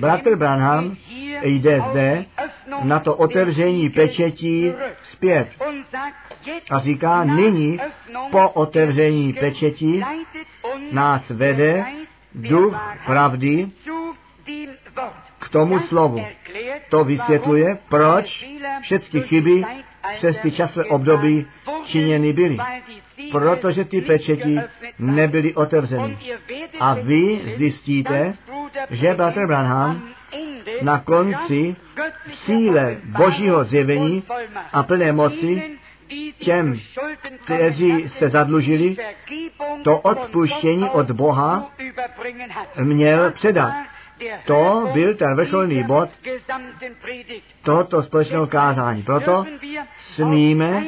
[0.00, 0.96] Bratr Branham
[1.42, 2.24] jde zde
[2.82, 5.48] na to otevření pečetí zpět
[6.70, 7.78] a říká, nyní
[8.30, 10.04] po otevření pečetí
[10.92, 11.84] nás vede
[12.34, 13.70] duch pravdy
[15.38, 16.20] k tomu slovu.
[16.88, 18.46] To vysvětluje, proč
[18.80, 19.64] všechny chyby
[20.16, 21.46] přes ty časové období
[21.84, 22.56] činěny byly.
[23.32, 24.60] Protože ty pečeti
[24.98, 26.18] nebyly otevřeny.
[26.80, 28.34] A vy zjistíte,
[28.90, 30.02] že Bratr Branham
[30.82, 31.76] na konci
[32.44, 34.22] síle božího zjevení
[34.72, 35.78] a plné moci
[36.38, 36.80] těm,
[37.44, 38.96] kteří se zadlužili,
[39.82, 41.70] to odpuštění od Boha
[42.82, 43.72] měl předat.
[44.46, 46.08] To byl ten vrcholný bod
[47.62, 49.02] tohoto společného kázání.
[49.02, 49.46] Proto
[50.14, 50.84] smíme,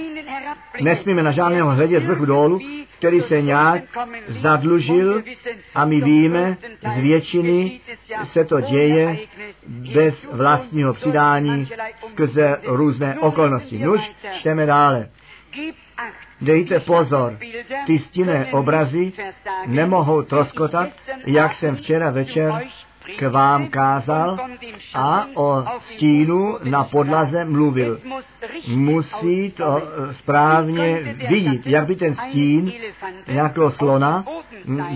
[0.81, 2.61] nesmíme na žádného hledět z vrchu dolů,
[2.99, 3.83] který se nějak
[4.29, 5.23] zadlužil
[5.75, 6.57] a my víme,
[6.97, 7.81] z většiny
[8.25, 9.19] se to děje
[9.95, 11.69] bez vlastního přidání
[12.11, 13.79] skrze různé okolnosti.
[13.79, 15.09] Nuž, čteme dále.
[16.41, 17.39] Dejte pozor,
[17.87, 19.13] ty stinné obrazy
[19.67, 20.89] nemohou troskotat,
[21.27, 22.53] jak jsem včera večer
[23.19, 24.39] k vám kázal
[24.95, 28.01] a o stínu na podlaze mluvil.
[28.69, 32.73] Musí to eh, správně vidět, jak by ten stín
[33.29, 34.25] nějakého slona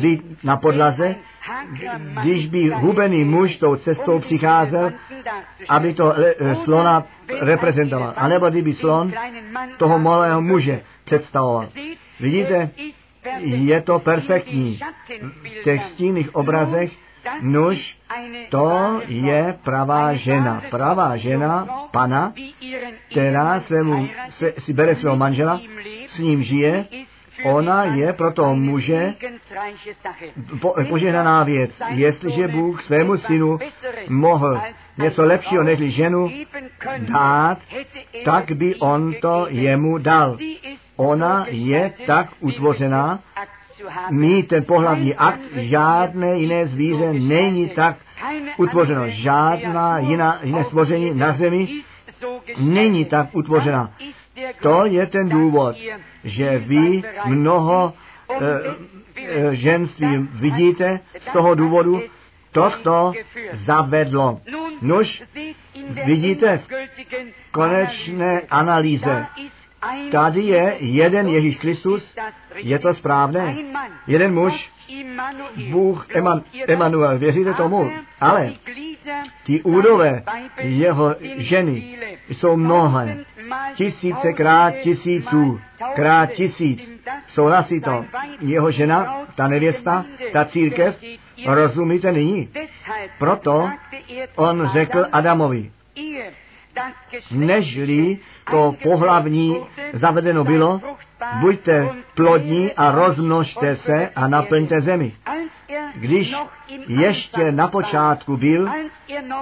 [0.00, 1.14] být na podlaze,
[2.22, 4.92] když by hubený muž tou cestou přicházel,
[5.68, 7.04] aby to eh, slona
[7.40, 8.12] reprezentoval.
[8.16, 9.12] A nebo kdyby slon
[9.76, 11.68] toho malého muže představoval.
[12.20, 12.70] Vidíte,
[13.38, 14.80] je to perfektní.
[15.61, 16.92] V těch stínných obrazech
[17.41, 17.99] Nuž,
[18.49, 20.62] to je pravá žena.
[20.71, 22.33] Pravá žena, pana,
[23.11, 25.61] která svému, se, si bere svého manžela,
[26.07, 26.85] s ním žije,
[27.45, 29.14] ona je pro toho muže
[30.61, 31.71] po, požehnaná věc.
[31.89, 33.59] Jestliže Bůh svému synu
[34.09, 34.61] mohl
[34.99, 36.31] něco lepšího než ženu
[36.99, 37.59] dát,
[38.25, 40.39] tak by on to jemu dal.
[40.97, 43.21] Ona je tak utvořená,
[44.11, 47.97] mít ten pohlavní akt, žádné jiné zvíře není tak
[48.57, 49.09] utvořeno.
[49.09, 51.68] Žádná jiná, jiné stvoření na zemi
[52.59, 53.93] není tak utvořena.
[54.62, 55.76] To je ten důvod,
[56.24, 57.93] že vy mnoho
[58.31, 58.47] e,
[59.16, 62.03] e, ženství vidíte z toho důvodu,
[62.83, 63.12] to
[63.64, 64.41] zavedlo.
[64.83, 65.22] Nož
[66.05, 66.68] vidíte v
[67.51, 69.26] konečné analýze,
[70.12, 72.16] Tady je jeden Ježíš Kristus,
[72.55, 73.57] je to správné?
[74.07, 74.72] Jeden muž,
[75.70, 77.91] Bůh Eman, Emanuel, věříte tomu?
[78.20, 78.53] Ale
[79.47, 80.22] Ty údové
[80.59, 83.24] jeho ženy jsou mnohé.
[83.74, 85.61] Tisíce krát tisíců,
[85.95, 86.91] krát tisíc.
[87.26, 88.05] Souhlasí to.
[88.41, 91.03] Jeho žena, ta nevěsta, ta církev,
[91.47, 92.49] rozumíte nyní?
[93.18, 93.70] Proto
[94.37, 95.70] on řekl Adamovi,
[97.31, 98.18] nežli
[98.51, 99.57] to pohlavní
[99.93, 100.81] zavedeno bylo,
[101.41, 105.12] buďte plodní a rozmnožte se a naplňte zemi.
[105.95, 106.35] Když
[106.89, 108.68] ještě na počátku byl,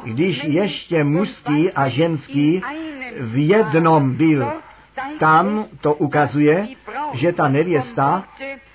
[0.05, 2.63] když ještě mužský a ženský
[3.21, 4.53] v jednom byl,
[5.19, 6.69] tam to ukazuje,
[7.13, 8.25] že ta nevěsta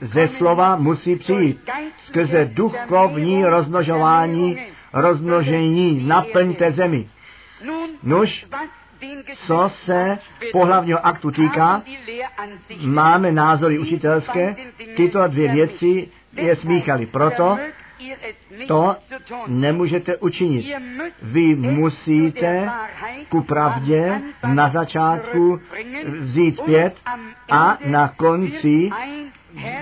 [0.01, 1.70] ze slova musí přijít.
[1.97, 4.58] Skrze duchovní rozmnožování,
[4.93, 7.10] rozmnožení, naplňte zemi.
[8.03, 8.45] Nuž,
[9.47, 10.18] co se
[10.51, 11.84] pohlavního aktu týká,
[12.86, 14.55] máme názory učitelské,
[14.95, 17.05] tyto dvě věci je smíchali.
[17.05, 17.57] Proto
[18.68, 18.95] to
[19.47, 20.66] nemůžete učinit.
[21.22, 22.70] Vy musíte
[23.30, 24.22] ku pravdě
[24.53, 25.59] na začátku
[26.20, 26.95] vzít pět
[27.51, 28.89] a na konci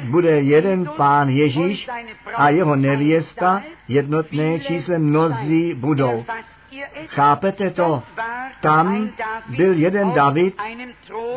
[0.09, 1.89] bude jeden pán Ježíš
[2.35, 6.25] a jeho nevěsta jednotné čísle mnozí budou.
[7.07, 8.03] Chápete to?
[8.61, 9.09] Tam
[9.47, 10.55] byl jeden David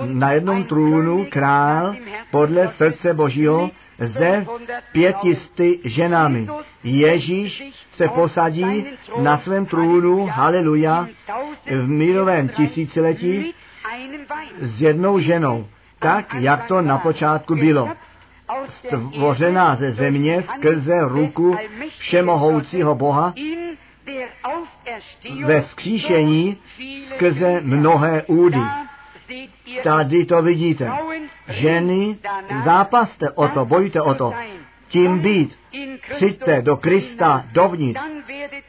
[0.04, 1.94] na jednom trůnu král
[2.30, 4.46] podle srdce Božího ze
[4.92, 6.48] pětisty ženami.
[6.84, 8.86] Ježíš se posadí
[9.22, 11.08] na svém trůnu, haleluja,
[11.66, 13.54] v mírovém tisíciletí
[14.58, 15.66] s jednou ženou,
[15.98, 17.90] tak, jak to na počátku bylo.
[18.68, 21.56] Stvořená ze země skrze ruku
[21.98, 23.34] všemohoucího Boha,
[25.44, 26.56] ve skříšení
[27.08, 28.60] skrze mnohé údy.
[29.82, 30.92] Tady to vidíte.
[31.48, 32.18] Ženy,
[32.64, 34.32] zápaste o to, bojte o to.
[34.88, 35.58] Tím být.
[36.14, 38.00] Přijďte do Krista dovnitř.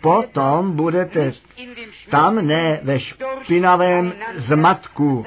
[0.02, 1.34] Potom budete
[2.10, 5.26] tam ne ve špinavém zmatku.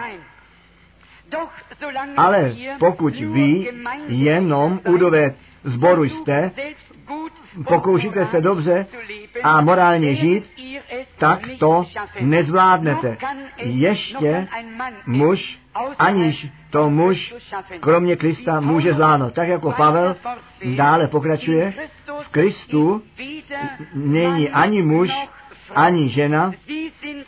[2.17, 3.71] Ale pokud vy
[4.09, 5.35] jenom udové
[5.65, 6.53] zboru jste,
[7.65, 8.87] pokoušíte se dobře
[9.43, 10.45] a morálně žít,
[11.19, 11.87] tak to
[12.21, 13.17] nezvládnete.
[13.57, 14.49] Ještě
[15.07, 15.59] muž,
[15.99, 17.35] aniž to muž,
[17.81, 19.35] kromě Krista, může zvládnout.
[19.35, 20.17] Tak jako Pavel
[20.77, 21.75] dále pokračuje,
[22.23, 23.03] v Kristu
[23.95, 25.11] není ani muž,
[25.75, 26.53] ani žena,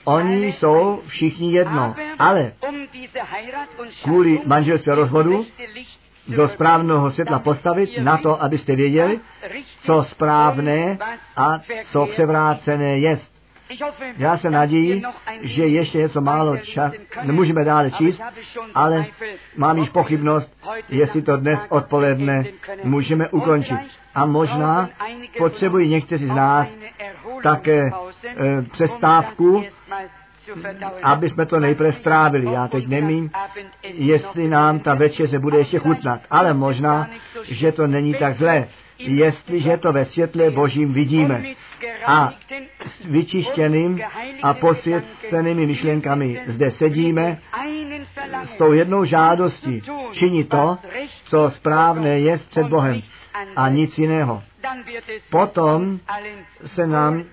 [0.04, 1.94] oni jsou všichni jedno.
[2.18, 2.52] Ale
[4.02, 5.46] kvůli manželství rozvodu
[6.28, 9.20] do správného světla postavit na to, abyste věděli,
[9.84, 10.98] co správné
[11.36, 11.60] a
[11.92, 13.30] co převrácené jest.
[14.16, 15.02] Já se naději,
[15.40, 16.92] že ještě něco málo čas,
[17.22, 18.20] nemůžeme dále číst,
[18.74, 19.06] ale
[19.56, 20.56] mám již pochybnost,
[20.88, 22.44] jestli to dnes odpoledne
[22.84, 23.78] můžeme ukončit.
[24.14, 24.88] A možná
[25.38, 26.68] potřebují někteří z nás
[27.42, 27.90] také
[28.26, 29.64] e, přestávku,
[31.02, 32.52] aby jsme to nejprve strávili.
[32.52, 33.30] Já teď nemím,
[33.82, 37.10] jestli nám ta večeře bude ještě chutnat, ale možná,
[37.42, 41.42] že to není tak zlé, jestliže to ve světle Božím vidíme
[42.06, 42.32] a
[42.86, 44.00] s vyčištěným
[44.42, 47.38] a posvěcenými myšlenkami zde sedíme
[48.44, 49.82] s tou jednou žádostí
[50.12, 50.78] činit to,
[51.24, 53.02] co správné je před Bohem
[53.56, 54.42] a nic jiného.
[55.30, 56.00] Potom
[56.66, 57.24] se nám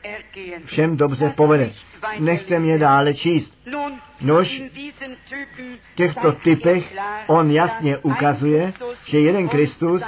[0.65, 1.71] všem dobře povede.
[2.19, 3.53] Nechte mě dále číst.
[4.21, 4.61] Nož
[5.91, 6.95] v těchto typech
[7.27, 8.73] on jasně ukazuje,
[9.05, 10.01] že jeden Kristus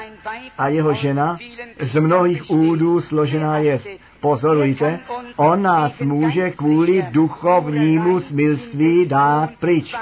[0.57, 1.37] a jeho žena
[1.79, 3.79] z mnohých údů složená je.
[4.19, 4.99] Pozorujte,
[5.35, 9.95] on nás může kvůli duchovnímu smilství dát pryč.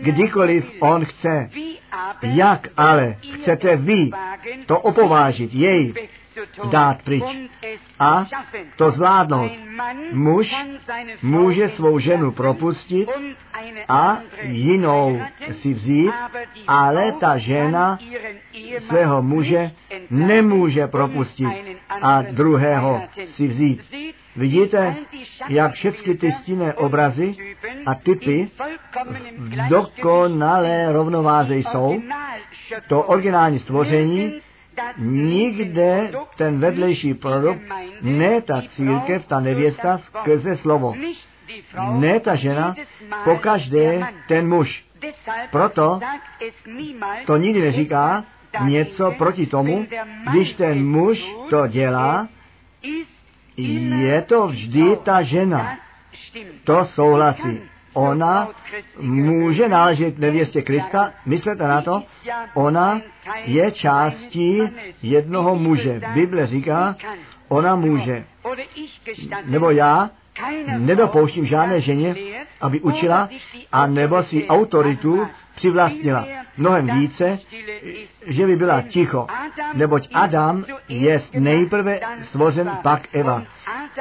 [0.00, 1.50] Kdykoliv on chce.
[2.22, 4.10] Jak ale chcete vy
[4.66, 5.94] to opovážit, jej
[6.70, 7.24] dát pryč
[7.98, 8.26] a
[8.76, 9.52] to zvládnout.
[10.12, 10.56] Muž
[11.22, 13.08] může svou ženu propustit
[13.88, 16.12] a jinou si vzít,
[16.66, 17.98] ale ta žena
[18.78, 19.70] svého muže
[20.10, 21.48] nemůže propustit
[22.00, 23.82] a druhého si vzít.
[24.36, 24.96] Vidíte,
[25.48, 27.36] jak všechny ty stinné obrazy
[27.86, 28.50] a typy
[29.38, 32.02] v dokonalé rovnováze jsou.
[32.88, 34.40] To originální stvoření
[34.98, 37.60] nikde ten vedlejší produkt,
[38.02, 40.94] ne ta církev, ta nevěsta skrze slovo.
[41.92, 42.76] Ne ta žena,
[43.24, 44.84] pokaždé ten muž.
[45.50, 46.00] Proto
[47.26, 48.24] to nikdy neříká
[48.64, 49.86] něco proti tomu,
[50.30, 52.28] když ten muž to dělá,
[53.56, 55.78] je to vždy ta žena.
[56.64, 58.48] To souhlasí ona
[59.00, 62.02] může náležet nevěstě Krista, myslete na to,
[62.54, 63.00] ona
[63.44, 64.62] je částí
[65.02, 66.00] jednoho muže.
[66.14, 66.96] Bible říká,
[67.48, 68.24] ona může.
[69.44, 70.10] Nebo já
[70.78, 72.14] nedopouštím žádné ženě,
[72.60, 73.28] aby učila
[73.72, 76.26] a nebo si autoritu přivlastnila.
[76.56, 77.38] Mnohem více,
[78.26, 79.26] že by byla ticho,
[79.74, 83.42] neboť Adam je nejprve stvořen, pak Eva.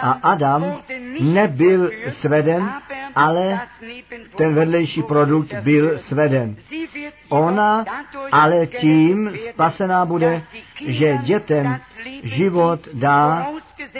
[0.01, 0.81] A Adam
[1.19, 2.73] nebyl sveden,
[3.15, 3.61] ale
[4.35, 6.55] ten vedlejší produkt byl sveden.
[7.29, 7.85] Ona
[8.31, 10.41] ale tím spasená bude,
[10.87, 11.79] že dětem
[12.23, 13.47] život dá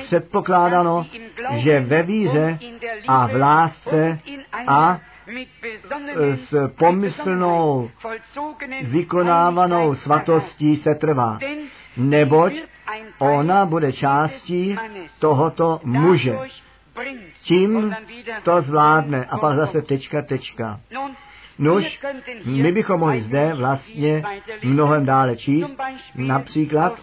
[0.04, 1.06] předpokládáno,
[1.52, 2.60] že ve víře
[3.08, 4.20] a v lásce
[4.68, 5.00] a
[6.36, 7.90] s pomyslnou
[8.82, 11.40] vykonávanou svatostí se trvá,
[11.98, 12.54] neboť
[13.20, 14.78] ona bude částí
[15.20, 16.38] tohoto muže.
[17.44, 17.96] Tím
[18.44, 20.80] to zvládne a pak zase tečka, tečka.
[21.60, 22.00] Nož,
[22.46, 24.24] my bychom mohli zde vlastně
[24.64, 25.76] mnohem dále číst.
[26.16, 27.00] Například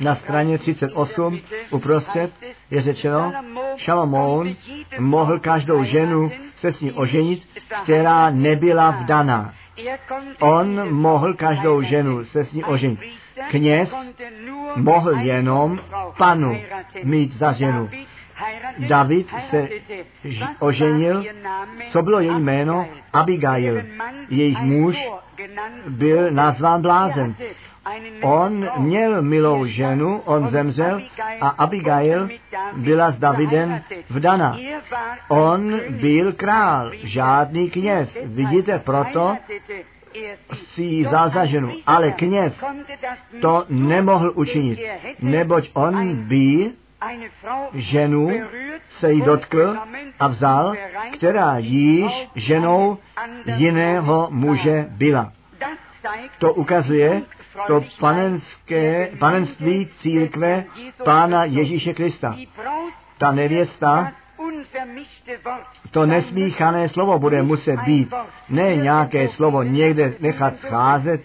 [0.00, 2.30] na straně 38 uprostřed
[2.70, 3.32] je řečeno,
[3.76, 4.56] Šalamoun
[4.98, 7.48] mohl každou ženu se s ní oženit,
[7.82, 9.54] která nebyla vdaná.
[10.40, 13.00] On mohl každou ženu se s ní oženit.
[13.50, 13.94] Kněz
[14.76, 15.78] mohl jenom
[16.18, 16.60] panu
[17.04, 17.90] mít za ženu.
[18.78, 19.68] David se
[20.58, 21.24] oženil,
[21.90, 22.88] co bylo její jméno?
[23.12, 23.82] Abigail.
[24.28, 25.08] Jejich muž
[25.88, 27.34] byl nazván blázen.
[28.22, 31.02] On měl milou ženu, on zemřel
[31.40, 32.28] a Abigail
[32.76, 33.80] byla s Davidem
[34.10, 34.58] vdana.
[35.28, 38.18] On byl král, žádný kněz.
[38.24, 39.36] Vidíte, proto
[40.54, 41.72] si ji vzal za ženu.
[41.86, 42.64] Ale kněz
[43.40, 44.78] to nemohl učinit,
[45.20, 46.70] neboť on by
[47.74, 48.30] ženu
[48.88, 49.78] se jí dotkl
[50.20, 50.74] a vzal,
[51.12, 52.98] která již ženou
[53.56, 55.32] jiného muže byla.
[56.38, 57.22] To ukazuje
[57.66, 60.64] to panenské, panenství církve
[61.04, 62.36] Pána Ježíše Krista.
[63.18, 64.12] Ta nevěsta
[65.90, 68.14] to nesmíchané slovo bude muset být.
[68.48, 71.22] Ne nějaké slovo někde nechat scházet.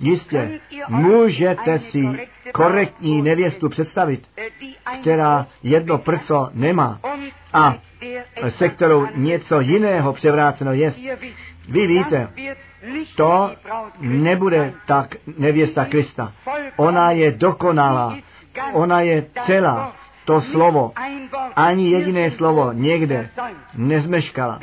[0.00, 4.28] Jistě, můžete si korektní nevěstu představit,
[5.00, 7.00] která jedno prso nemá
[7.52, 7.74] a
[8.48, 10.94] se kterou něco jiného převráceno je.
[11.68, 12.28] Vy víte,
[13.16, 13.50] to
[14.00, 16.32] nebude tak nevěsta Krista.
[16.76, 18.16] Ona je dokonalá,
[18.72, 19.92] ona je celá,
[20.26, 20.92] to slovo,
[21.56, 23.30] ani jediné slovo někde
[23.74, 24.60] nezmeškala.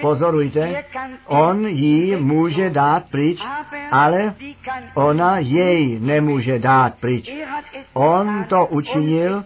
[0.00, 0.84] Pozorujte,
[1.26, 3.42] on ji může dát pryč,
[3.90, 4.34] ale
[4.94, 7.30] ona jej nemůže dát pryč.
[7.92, 9.44] On to učinil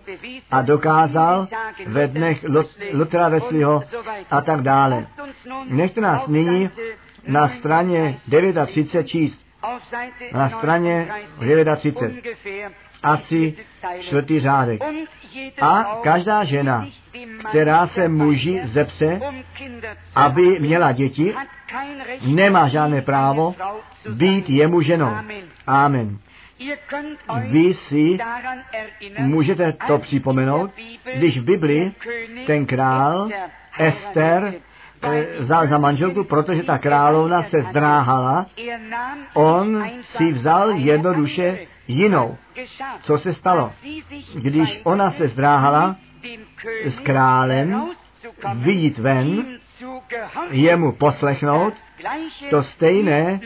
[0.50, 1.48] a dokázal
[1.86, 2.44] ve dnech
[2.92, 3.82] Lutra Wesleyho
[4.30, 5.06] a tak dále.
[5.64, 6.70] Nechte nás nyní
[7.26, 8.18] na straně
[8.66, 9.40] 39 číst.
[10.32, 11.08] Na straně
[11.38, 11.68] 39
[13.04, 13.56] asi
[14.00, 14.82] čtvrtý řádek.
[15.60, 16.86] A každá žena,
[17.48, 19.20] která se muži zepse,
[20.14, 21.34] aby měla děti,
[22.26, 23.54] nemá žádné právo
[24.08, 25.14] být jemu ženou.
[25.66, 26.18] Amen.
[27.40, 28.18] Vy si
[29.18, 30.70] můžete to připomenout,
[31.14, 31.92] když v Biblii
[32.46, 33.28] ten král
[33.78, 34.54] Ester
[35.02, 38.46] eh, vzal za manželku, protože ta královna se zdráhala,
[39.34, 41.58] on si vzal jednoduše
[41.88, 42.36] jinou.
[43.00, 43.72] Co se stalo?
[44.34, 45.96] Když ona se zdráhala
[46.84, 47.86] s králem
[48.54, 49.44] vyjít ven,
[50.50, 51.74] jemu poslechnout,
[52.50, 53.40] to stejné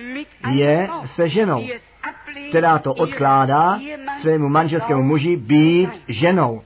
[0.51, 1.67] je se ženou,
[2.49, 3.81] která to odkládá
[4.21, 6.63] svému manželskému muži být ženou.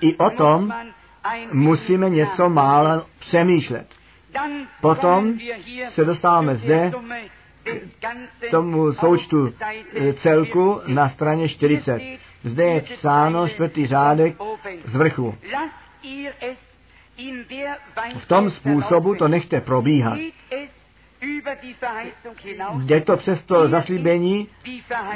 [0.00, 0.74] I o tom
[1.52, 3.94] musíme něco málo přemýšlet.
[4.80, 5.38] Potom
[5.88, 6.92] se dostáváme zde
[8.50, 9.54] tomu součtu
[9.94, 12.00] e, celku na straně 40.
[12.44, 14.36] Zde je psáno čtvrtý řádek
[14.84, 15.34] z vrchu.
[18.18, 20.18] V tom způsobu to nechte probíhat.
[22.74, 24.48] Jde to přes to zaslíbení,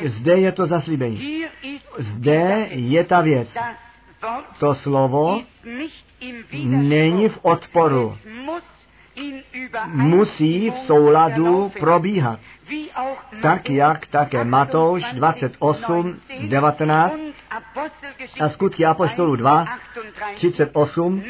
[0.05, 1.45] zde je to zaslíbení.
[1.99, 3.49] Zde je ta věc.
[4.59, 5.43] To slovo
[6.65, 8.19] není v odporu
[9.87, 12.41] musí v souladu probíhat.
[13.43, 17.15] Tak jak také Matouš 28, 19
[18.41, 19.67] a skutky Apostolu 2,
[20.35, 21.23] 38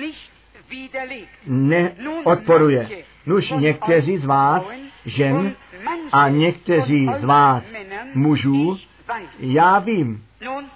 [1.47, 2.89] neodporuje.
[3.27, 4.71] Nuž někteří z vás
[5.07, 5.53] žen
[6.13, 7.65] a někteří z vás
[8.15, 8.79] mužů,
[9.39, 10.25] já vím.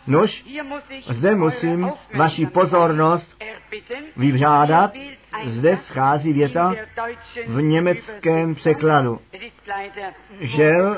[0.06, 0.44] Nož,
[1.08, 3.42] zde musím vaši pozornost
[4.16, 4.92] vyžádat,
[5.44, 6.74] zde schází věta
[7.46, 9.20] v německém překladu.
[10.40, 10.96] Žel,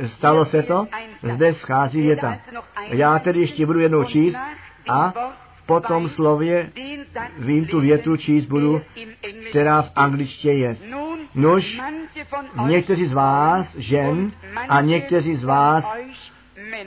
[0.00, 0.86] eh, stalo se to,
[1.22, 2.38] zde schází věta.
[2.88, 4.36] Já tedy ještě budu jednou číst
[4.88, 5.12] a
[5.66, 6.72] po tom slově
[7.38, 8.82] vím tu větu, číst budu,
[9.50, 10.76] která v angličtině je.
[11.34, 11.80] Nož,
[12.66, 14.32] někteří z vás, žen,
[14.68, 15.84] a někteří z vás,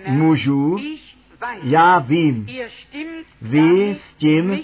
[0.07, 0.77] mužů,
[1.63, 2.47] já vím,
[3.41, 4.59] vy s tím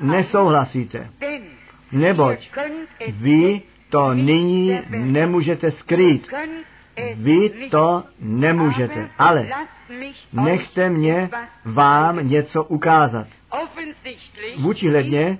[0.00, 1.10] nesouhlasíte.
[1.92, 2.50] Neboť
[3.12, 6.28] vy to nyní nemůžete skrýt.
[7.14, 9.48] Vy to nemůžete, ale
[10.32, 11.30] nechte mě
[11.64, 13.26] vám něco ukázat.
[14.58, 15.38] Vůči hledně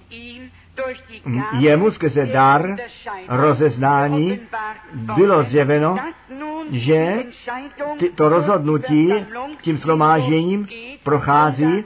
[1.59, 2.77] jemu skrze dar
[3.29, 4.41] rozeznání
[4.95, 5.97] bylo zjeveno,
[6.71, 7.17] že
[8.15, 9.13] to rozhodnutí
[9.61, 10.69] tím shromážením
[11.03, 11.85] prochází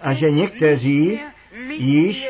[0.00, 1.20] a že někteří
[1.68, 2.28] již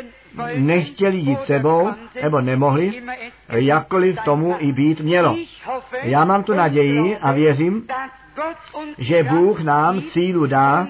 [0.55, 1.91] nechtěli jít sebou,
[2.23, 3.03] nebo nemohli,
[3.49, 5.37] jakkoliv tomu i být mělo.
[6.03, 7.87] Já mám tu naději a věřím,
[8.99, 10.89] že Bůh nám sílu dá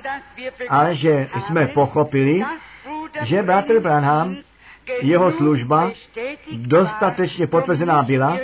[0.69, 2.43] a že jsme pochopili,
[3.23, 4.37] že bratr Branham,
[5.03, 5.91] jeho služba
[6.53, 8.39] dostatečně potvrzená byla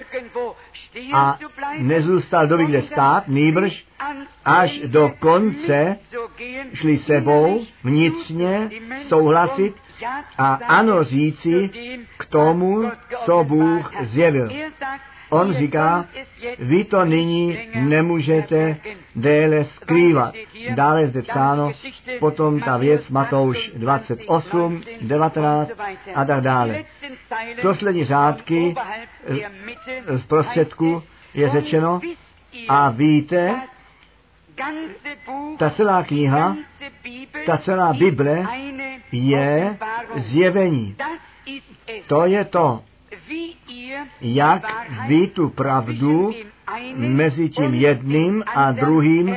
[1.12, 1.38] a
[1.78, 3.86] nezůstal doby, kde stát, nýbrž
[4.44, 5.96] až do konce
[6.74, 8.70] šli sebou vnitřně
[9.08, 9.74] souhlasit
[10.38, 11.70] a ano říci
[12.18, 12.90] k tomu,
[13.24, 14.50] co Bůh zjevil.
[15.30, 16.04] On říká,
[16.58, 18.76] vy to nyní nemůžete
[19.16, 20.34] déle skrývat.
[20.74, 21.72] Dále zde psáno,
[22.20, 25.70] potom ta věc Matouš 28, 19
[26.14, 26.84] a tak dále.
[27.62, 28.74] Poslední řádky
[30.08, 31.02] z prostředku
[31.34, 32.00] je řečeno,
[32.68, 33.60] a víte,
[35.58, 36.56] ta celá kniha,
[37.46, 38.46] ta celá Bible
[39.12, 39.78] je
[40.16, 40.96] zjevení.
[42.06, 42.82] To je to,
[44.20, 44.62] jak
[45.08, 46.34] vy tu pravdu
[46.94, 49.36] mezi tím jedným a druhým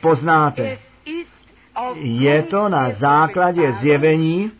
[0.00, 0.78] poznáte.
[1.94, 4.52] Je to na základě zjevení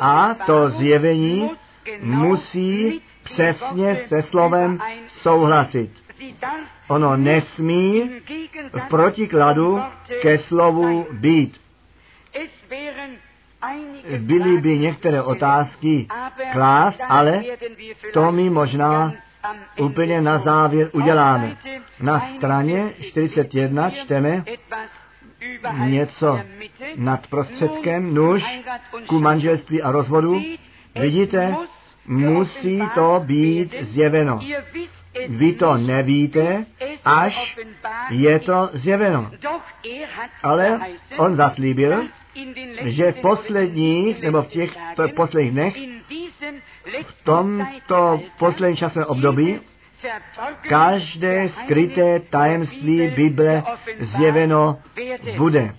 [0.00, 1.50] a to zjevení
[2.00, 4.78] musí přesně se slovem
[5.08, 5.90] souhlasit.
[6.88, 8.10] Ono nesmí
[8.72, 9.80] v protikladu
[10.22, 11.61] ke slovu být.
[14.18, 16.08] Byly by některé otázky
[16.52, 17.42] klást, ale
[18.12, 19.12] to mi možná
[19.80, 21.56] úplně na závěr uděláme.
[22.00, 24.44] Na straně 41 čteme
[25.86, 26.40] něco
[26.96, 28.60] nad prostředkem, nůž
[29.06, 30.40] ku manželství a rozvodu.
[30.94, 31.56] Vidíte,
[32.06, 34.40] musí to být zjeveno.
[35.28, 36.64] Vy to nevíte,
[37.04, 37.56] až
[38.10, 39.30] je to zjeveno.
[40.42, 40.80] Ale
[41.16, 42.04] on zaslíbil,
[42.84, 44.76] že v posledních, nebo v těch
[45.16, 45.74] posledních dnech,
[47.06, 49.60] v tomto posledním časovém období,
[50.68, 53.62] každé skryté tajemství Bible
[54.00, 54.78] zjeveno
[55.36, 55.74] bude.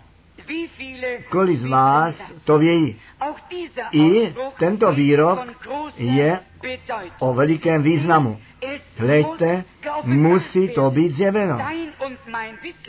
[1.29, 2.99] Kolik z vás to vějí?
[3.91, 5.39] I tento výrok
[5.97, 6.39] je
[7.19, 8.39] o velikém významu.
[8.97, 9.63] Hleďte,
[10.03, 11.59] musí to být zjeveno.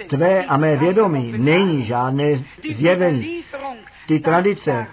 [0.09, 3.45] Tvé a mé vědomí není žádné zjevení.
[4.07, 4.87] Ty tradice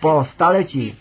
[0.00, 0.98] po staletí,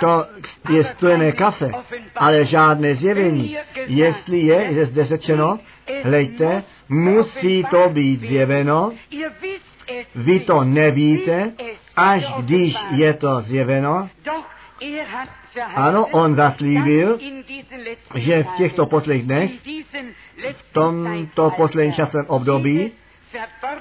[0.00, 0.26] to
[0.70, 1.70] je studené kafe,
[2.16, 3.56] ale žádné zjevení.
[3.86, 5.58] Jestli je, je zde řečeno,
[6.02, 8.92] hleďte, musí to být zjeveno,
[10.14, 11.52] vy to nevíte,
[11.98, 14.08] až když je to zjeveno,
[15.74, 17.18] ano, on zaslíbil,
[18.14, 19.50] že v těchto posledních dnech,
[20.52, 22.92] v tomto posledním časovém období,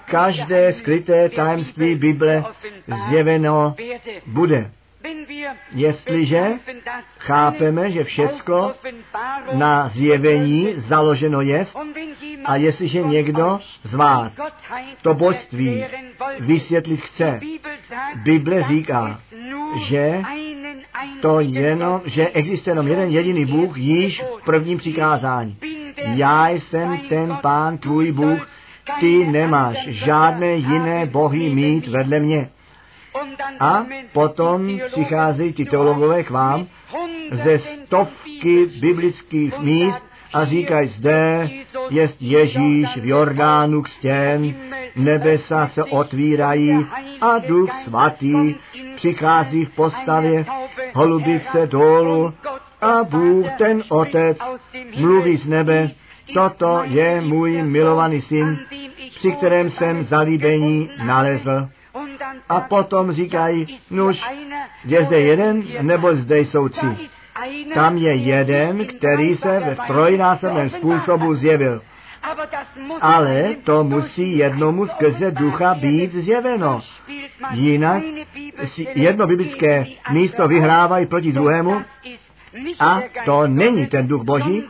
[0.05, 2.43] každé skryté tajemství Bible
[3.09, 3.75] zjeveno
[4.25, 4.71] bude.
[5.71, 6.51] Jestliže
[7.17, 8.73] chápeme, že všecko
[9.53, 11.65] na zjevení založeno je,
[12.45, 14.39] a jestliže někdo z vás
[15.01, 15.85] to božství
[16.39, 17.39] vysvětlit chce,
[18.15, 19.19] Bible říká,
[19.87, 20.21] že
[21.21, 25.57] to jenom, že existuje jenom jeden jediný Bůh již v prvním přikázání.
[25.97, 28.49] Já jsem ten pán tvůj Bůh,
[28.99, 32.49] ty nemáš žádné jiné bohy mít vedle mě.
[33.59, 36.67] A potom přicházejí ti teologové k vám
[37.31, 41.49] ze stovky biblických míst a říkají, zde
[41.89, 44.55] je Ježíš v Jordánu k stěn,
[44.95, 46.85] nebesa se otvírají
[47.21, 48.55] a duch svatý
[48.95, 50.45] přichází v postavě
[50.93, 52.33] holubice dolů
[52.81, 54.37] a Bůh, ten Otec,
[54.95, 55.91] mluví z nebe,
[56.33, 58.59] toto je můj milovaný syn,
[59.15, 61.67] při kterém jsem zalíbení nalezl.
[62.49, 64.21] A potom říkají, nuž,
[64.85, 66.87] je zde jeden, nebo zde jsou tři.
[67.73, 71.81] Tam je jeden, který se ve trojnásobném způsobu zjevil.
[73.01, 76.81] Ale to musí jednomu skrze ducha být zjeveno.
[77.51, 78.03] Jinak
[78.95, 81.81] jedno biblické místo vyhrávají proti druhému
[82.79, 84.63] a to není ten duch boží,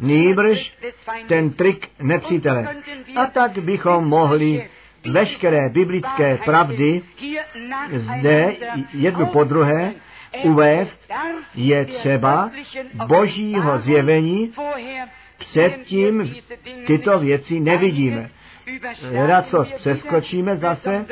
[0.00, 0.76] nýbrž
[1.26, 2.76] ten trik nepřítele.
[3.16, 4.68] A tak bychom mohli
[5.10, 7.02] veškeré biblické pravdy
[7.92, 8.56] zde
[8.92, 9.94] jednu po druhé
[10.44, 11.12] uvést,
[11.54, 12.50] je třeba
[13.06, 14.52] božího zjevení,
[15.38, 16.34] předtím
[16.86, 18.30] tyto věci nevidíme.
[19.12, 21.06] Rád co přeskočíme zase,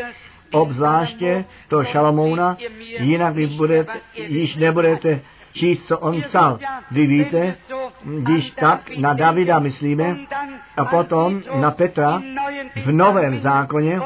[0.53, 2.57] obzvláště to Šalamouna,
[2.99, 5.21] jinak vy budete, již nebudete
[5.55, 6.59] číst, co on psal.
[6.90, 7.56] Vy víte,
[8.05, 10.16] když tak na Davida myslíme
[10.76, 12.22] a potom na Petra
[12.85, 14.01] v Novém zákoně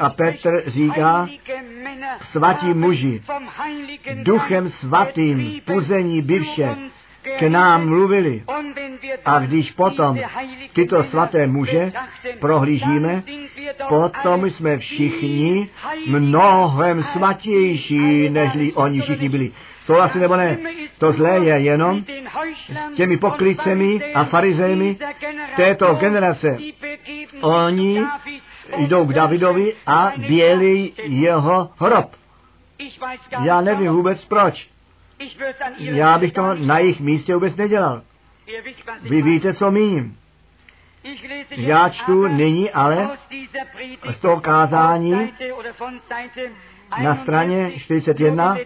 [0.00, 1.28] a Petr říká,
[2.22, 3.22] svatí muži,
[4.22, 6.76] duchem svatým, puzení bivše,
[7.38, 8.42] k nám mluvili.
[9.24, 10.18] A když potom
[10.72, 11.92] tyto svaté muže
[12.40, 13.22] prohlížíme,
[13.88, 15.68] potom jsme všichni
[16.06, 19.52] mnohem svatější, nežli oni všichni byli.
[19.94, 20.58] Asi nebo ne?
[20.98, 22.04] To zlé je jenom
[22.92, 24.98] s těmi pokrycemi a farizejmi
[25.56, 26.56] této generace.
[27.40, 28.02] Oni
[28.76, 32.16] jdou k Davidovi a bělí jeho hrob.
[33.42, 34.68] Já nevím vůbec proč.
[35.78, 38.02] Já bych to na jejich místě vůbec nedělal.
[39.02, 40.18] Vy víte, co míním.
[41.50, 43.08] Já čtu nyní ale
[44.10, 45.32] z toho kázání
[47.02, 48.56] na straně 41,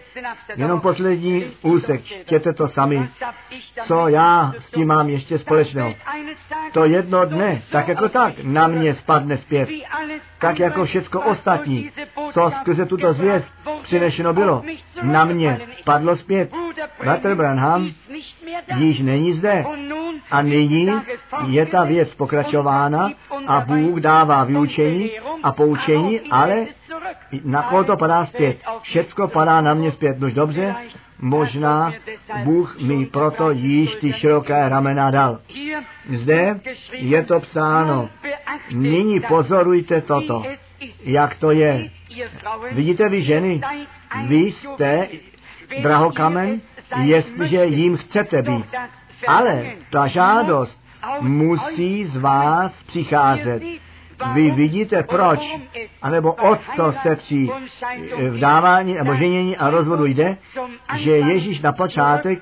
[0.55, 3.09] jenom poslední úsek, čtěte to sami,
[3.87, 5.95] co já s tím mám ještě společného.
[6.73, 9.69] To jedno dne, tak jako tak, na mě spadne zpět,
[10.39, 11.91] tak jako všecko ostatní,
[12.33, 13.49] co skrze tuto zvěst
[13.83, 14.63] přinešeno bylo,
[15.01, 16.51] na mě padlo zpět.
[16.99, 17.89] Bratr Branham
[18.77, 19.65] již není zde.
[20.31, 20.89] A nyní
[21.47, 23.09] je ta věc pokračována
[23.47, 25.11] a Bůh dává vyučení
[25.43, 26.65] a poučení, ale
[27.45, 28.57] na koho to padá zpět?
[28.81, 30.19] Všecko padá na mě zpět.
[30.19, 30.75] Nož dobře,
[31.19, 31.93] možná
[32.43, 35.39] Bůh mi proto již ty široké ramena dal.
[36.09, 36.59] Zde
[36.91, 38.09] je to psáno.
[38.71, 40.43] Nyní pozorujte toto,
[41.03, 41.89] jak to je.
[42.71, 43.61] Vidíte vy ženy,
[44.27, 45.07] vy jste
[45.81, 46.61] drahokamen,
[47.01, 48.65] jestliže jim chcete být.
[49.27, 50.83] Ale ta žádost
[51.21, 53.63] musí z vás přicházet.
[54.33, 55.39] Vy vidíte proč,
[56.01, 57.49] anebo o co se při
[58.29, 60.37] vdávání nebo ženění a rozvodu jde,
[60.95, 62.39] že Ježíš na počátek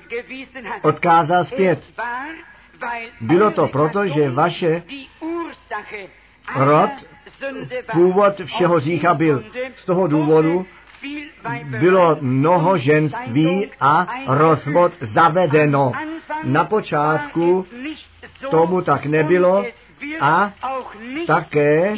[0.82, 1.84] odkázal zpět.
[3.20, 4.82] Bylo to proto, že vaše
[6.56, 6.90] rod,
[7.92, 9.44] původ všeho řícha byl.
[9.76, 10.66] Z toho důvodu
[11.80, 15.92] bylo mnoho ženství a rozvod zavedeno.
[16.44, 17.66] Na počátku
[18.50, 19.64] tomu tak nebylo
[20.20, 20.52] a
[21.26, 21.96] také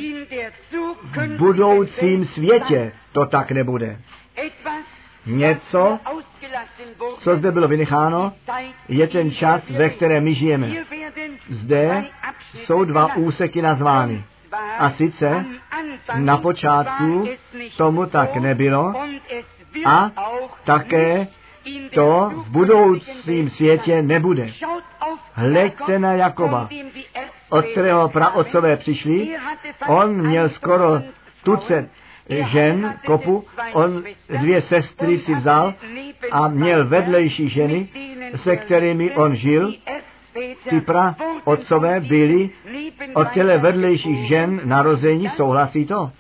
[1.03, 4.01] v budoucím světě to tak nebude.
[5.27, 5.99] Něco,
[7.19, 8.33] co zde bylo vynecháno,
[8.89, 10.73] je ten čas, ve kterém my žijeme.
[11.51, 12.05] Zde
[12.55, 14.25] jsou dva úseky nazvány.
[14.79, 15.45] A sice
[16.15, 17.29] na počátku
[17.77, 18.93] tomu tak nebylo
[19.87, 20.11] a
[20.65, 21.27] také
[21.95, 24.49] to v budoucím světě nebude.
[25.33, 26.69] Hleďte na Jakoba,
[27.51, 29.37] od kterého praotcové přišli.
[29.87, 31.03] On měl skoro
[31.45, 31.89] tucet
[32.29, 35.75] žen, kopu, on dvě sestry si vzal
[36.31, 37.89] a měl vedlejší ženy,
[38.37, 39.75] se kterými on žil.
[40.71, 42.51] Ty pra otcové byli
[43.15, 46.11] od těle vedlejších žen narození, souhlasí to?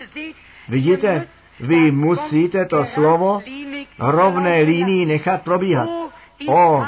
[0.68, 1.26] Vidíte,
[1.60, 3.42] vy musíte to slovo
[3.98, 5.88] rovné línii nechat probíhat.
[6.48, 6.84] O,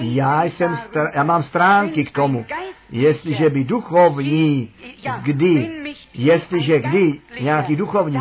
[0.00, 2.46] já, jsem str- já mám stránky k tomu.
[2.90, 4.74] Jestliže by duchovní,
[5.22, 5.70] kdy,
[6.14, 8.20] jestliže kdy nějaký duchovní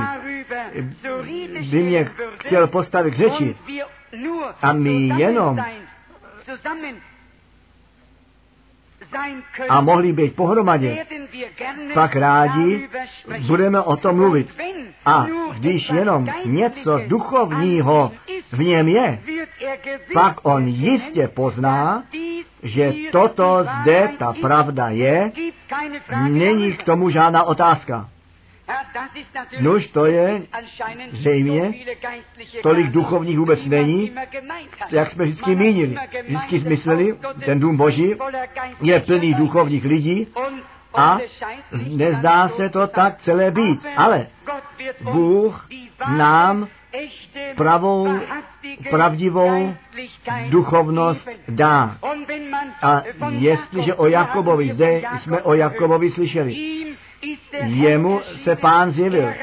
[1.72, 3.55] by mě chtěl postavit k řeči
[4.61, 5.59] a my jenom
[9.69, 11.05] a mohli být pohromadě,
[11.93, 12.89] pak rádi
[13.47, 14.47] budeme o tom mluvit.
[15.05, 18.11] A když jenom něco duchovního
[18.51, 19.19] v něm je,
[20.13, 22.03] pak on jistě pozná,
[22.63, 25.31] že toto zde ta pravda je,
[26.29, 28.09] není k tomu žádná otázka.
[29.59, 30.41] Nož to je
[31.11, 31.73] zřejmě,
[32.64, 34.11] tolik duchovních vůbec není,
[34.91, 35.95] jak jsme vždycky mínili.
[36.27, 38.15] Vždycky jsme mysleli, ten dům Boží
[38.81, 40.27] je plný duchovních lidí
[40.93, 41.19] a
[41.88, 43.85] nezdá se to tak celé být.
[43.97, 44.27] Ale
[45.01, 45.68] Bůh
[46.07, 46.68] nám
[47.55, 48.19] pravou
[48.89, 49.76] pravdivou
[50.49, 51.97] duchovnost dá.
[52.81, 56.55] A jestliže o Jakobovi, zde jsme o Jakobovi slyšeli,
[57.64, 59.34] jemu se pán zjevil.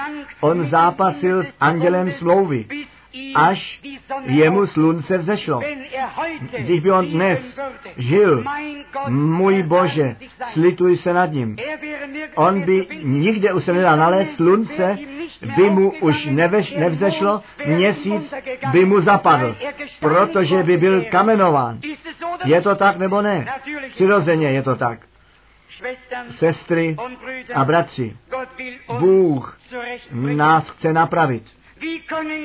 [0.41, 2.67] On zápasil s andělem smlouvy,
[3.35, 3.81] až
[4.25, 5.61] jemu slunce vzešlo.
[6.59, 7.61] Když by on dnes
[7.97, 8.45] žil,
[9.09, 10.17] můj Bože,
[10.53, 11.57] slituj se nad ním.
[12.35, 14.99] On by nikde už se nedal nalézt, slunce
[15.57, 18.35] by mu už neveš, nevzešlo, měsíc
[18.73, 19.57] by mu zapadl,
[20.01, 21.81] protože by byl kamenován.
[22.45, 23.47] Je to tak nebo ne?
[23.91, 24.99] Přirozeně je to tak.
[26.31, 26.97] Sestry
[27.55, 28.17] a bratři,
[28.99, 29.59] Bůh
[30.13, 31.45] nás chce napravit.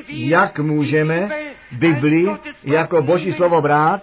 [0.08, 1.30] Jak můžeme
[1.72, 2.28] Bibli
[2.64, 4.02] jako Boží slovo brát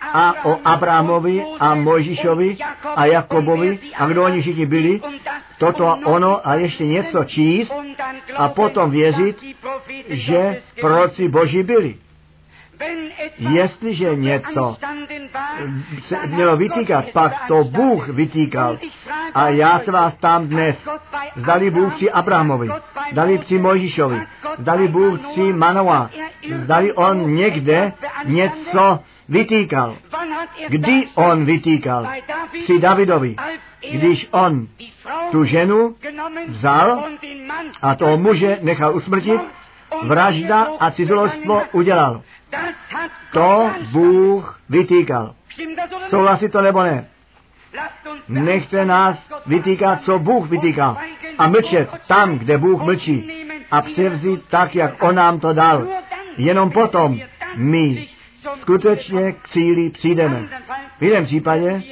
[0.00, 2.56] a o Abrahamovi a Mojžíšovi
[2.96, 5.00] a Jakobovi a kdo oni všichni byli,
[5.58, 7.72] toto a ono a ještě něco číst
[8.36, 9.44] a potom věřit,
[10.08, 12.05] že proroci Boží byli.
[13.38, 14.76] Jestliže něco
[16.00, 18.78] se mělo vytýkat, pak to Bůh vytýkal.
[19.34, 20.88] A já se vás tam dnes,
[21.36, 22.68] zdali Bůh při Abrahamovi,
[23.12, 24.20] zdali při Mojžíšovi,
[24.58, 26.10] zdali Bůh při Manoa,
[26.54, 27.92] zdali on někde
[28.24, 29.96] něco vytýkal.
[30.68, 32.06] Kdy on vytýkal?
[32.64, 33.36] Při Davidovi.
[33.92, 34.66] Když on
[35.30, 35.94] tu ženu
[36.46, 37.04] vzal
[37.82, 39.40] a toho muže nechal usmrtit,
[40.02, 42.22] vražda a cizolostvo udělal.
[43.32, 45.34] To Bůh vytýkal.
[46.08, 47.08] Souhlasí to nebo ne?
[48.28, 50.96] Nechte nás vytýkat, co Bůh vytýká.
[51.38, 53.46] A mlčet tam, kde Bůh mlčí.
[53.70, 55.88] A převzít tak, jak On nám to dal.
[56.36, 57.18] Jenom potom
[57.56, 58.08] my
[58.60, 60.48] skutečně k cíli přijdeme.
[60.98, 61.82] V jiném případě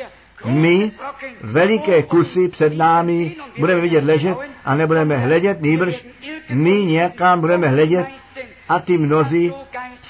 [0.44, 0.92] my
[1.40, 6.06] veliké kusy před námi budeme vidět ležet a nebudeme hledět, nýbrž
[6.50, 8.06] my někam budeme hledět
[8.68, 9.52] a ty mnozí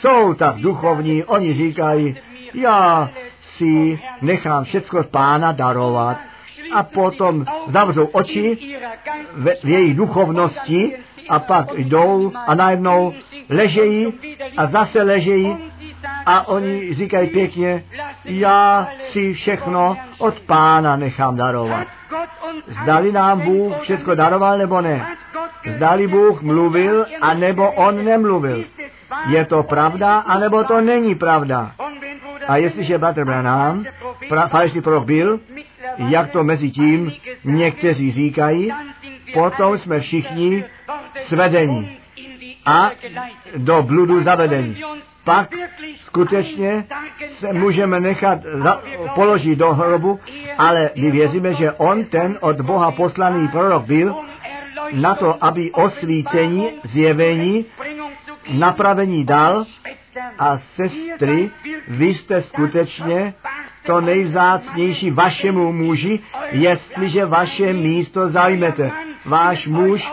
[0.01, 2.17] jsou tak duchovní, oni říkají,
[2.55, 3.11] já
[3.57, 6.17] si nechám všecko od pána darovat
[6.75, 8.59] a potom zavřou oči
[9.33, 10.97] v, v její duchovnosti
[11.29, 13.13] a pak jdou a najednou
[13.49, 14.13] ležejí
[14.57, 15.57] a zase ležejí
[16.27, 17.85] a oni říkají pěkně,
[18.25, 21.89] já si všechno od pána nechám darovat.
[22.83, 25.07] Zdali nám Bůh všechno daroval nebo ne?
[25.77, 28.65] Zdali Bůh mluvil a nebo on nemluvil?
[29.27, 31.73] Je to pravda, anebo to není pravda?
[32.49, 33.85] A jestliže bratr Branham,
[34.29, 35.41] pra, falešný prorok byl,
[35.97, 37.13] jak to mezi tím
[37.45, 38.73] někteří říkají,
[39.35, 40.65] potom jsme všichni
[41.27, 41.99] svedení
[42.67, 42.91] a
[43.57, 44.83] do bludu zavedení.
[45.25, 45.49] Pak
[46.01, 46.85] skutečně
[47.39, 48.83] se můžeme nechat za,
[49.15, 50.21] položit do hrobu,
[50.59, 54.15] ale my věříme, že on ten od Boha poslaný prorok byl
[54.93, 57.67] na to, aby osvícení, zjevení,
[58.53, 59.65] napravení dal
[60.39, 61.51] a sestry,
[61.89, 63.35] vy jste skutečně
[63.87, 68.91] to nejvzácnější vašemu muži, jestliže vaše místo zajmete.
[69.25, 70.13] Váš muž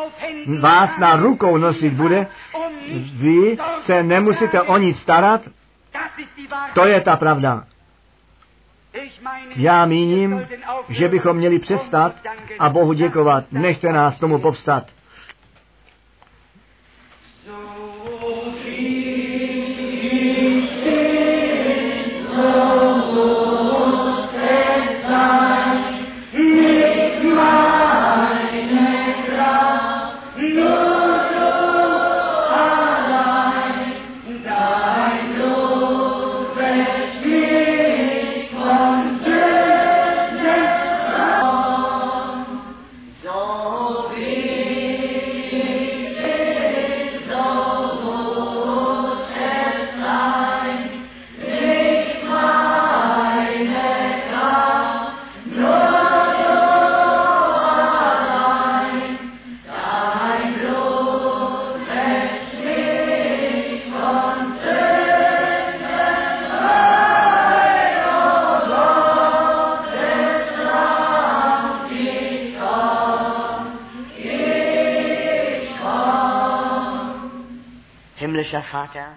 [0.59, 2.27] vás na rukou nosit bude,
[3.13, 5.41] vy se nemusíte o nic starat,
[6.73, 7.63] to je ta pravda.
[9.55, 10.47] Já míním,
[10.89, 12.15] že bychom měli přestat
[12.59, 13.45] a Bohu děkovat.
[13.51, 14.83] Nechte nás tomu povstat.
[22.41, 22.90] know.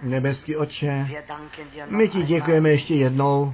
[0.01, 1.07] Nebeský Otče,
[1.85, 3.53] my ti děkujeme ještě jednou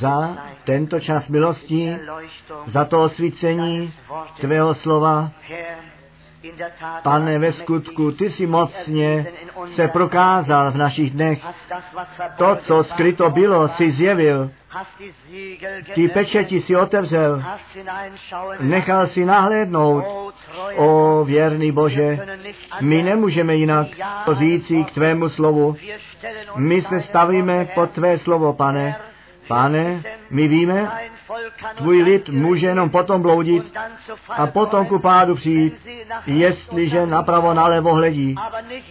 [0.00, 1.98] za tento čas milosti,
[2.66, 3.92] za to osvícení
[4.40, 5.32] tvého slova.
[7.02, 9.26] Pane, ve skutku, ty si mocně
[9.74, 11.46] se prokázal v našich dnech.
[12.36, 14.50] To, co skryto bylo, si zjevil.
[15.94, 17.42] Ty pečeti si otevřel.
[18.60, 20.04] Nechal si nahlédnout.
[20.76, 22.18] O věrný Bože,
[22.80, 23.88] my nemůžeme jinak
[24.32, 25.76] říci k tvému slovu.
[26.56, 28.96] My se stavíme pod tvé slovo, pane.
[29.48, 30.90] Pane, my víme,
[31.76, 33.78] tvůj lid může jenom potom bloudit
[34.28, 35.88] a potom ku pádu přijít,
[36.26, 38.34] jestliže napravo nalevo hledí.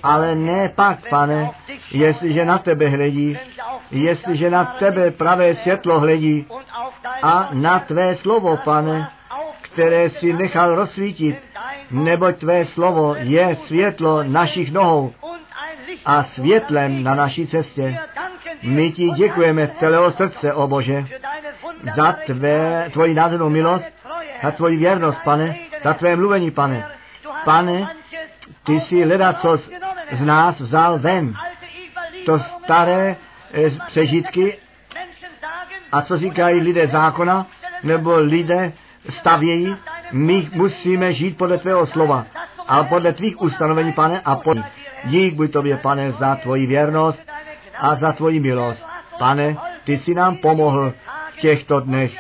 [0.04, 1.52] Ale ne pak, pane,
[1.92, 3.38] jestliže na tebe hledí,
[3.92, 6.46] jestliže na tebe pravé světlo hledí
[7.24, 9.10] a na tvé slovo, pane,
[9.62, 11.36] které si nechal rozsvítit,
[11.92, 15.14] neboť tvé slovo je světlo našich nohou
[16.06, 18.00] a světlem na naší cestě.
[18.64, 21.06] My ti děkujeme z celého srdce, o Bože,
[21.96, 23.86] za tvé, tvoji nádhernou milost,
[24.44, 26.90] za tvoji věrnost, pane, za tvé mluvení, pane.
[27.46, 27.96] Pane,
[28.64, 29.58] ty jsi leda, co
[30.12, 31.34] z nás vzal ven.
[32.26, 33.16] To staré
[33.54, 34.58] e, přežitky
[35.92, 37.48] a co říkají lidé zákona,
[37.84, 38.74] nebo lidé
[39.10, 39.76] stavějí,
[40.12, 42.26] my musíme žít podle tvého slova
[42.68, 44.64] a podle tvých ustanovení, pane, a podle
[45.06, 47.22] dík buď tobě, pane, za tvoji věrnost
[47.80, 48.86] a za tvoji milost.
[49.20, 50.94] Pane, ty jsi nám pomohl
[51.32, 52.12] v těchto dnech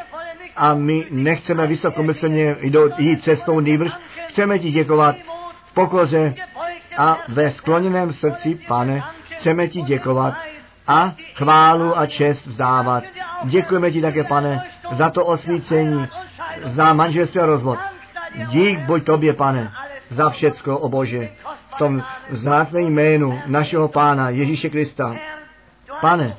[0.55, 2.55] a my nechceme vysokomyslně
[2.97, 3.91] jít cestou nýbrž,
[4.27, 5.15] chceme ti děkovat
[5.65, 6.33] v pokoře
[6.97, 9.03] a ve skloněném srdci, pane,
[9.37, 10.33] chceme ti děkovat
[10.87, 13.03] a chválu a čest vzdávat.
[13.43, 16.07] Děkujeme ti také, pane, za to osvícení,
[16.65, 17.79] za manželství a rozvod.
[18.49, 19.71] Dík buď tobě, pane,
[20.09, 21.29] za všecko, o Bože,
[21.77, 25.15] v tom vzácném jménu našeho Pána Ježíše Krista.
[26.01, 26.37] Pane,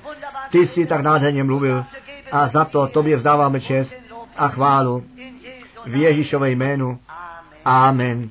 [0.51, 1.85] ty jsi tak nádherně mluvil
[2.33, 3.95] a za to tobě vzdáváme čest
[4.37, 5.05] a chválu
[5.87, 6.99] v Ježíšové jménu.
[7.65, 8.31] Amen.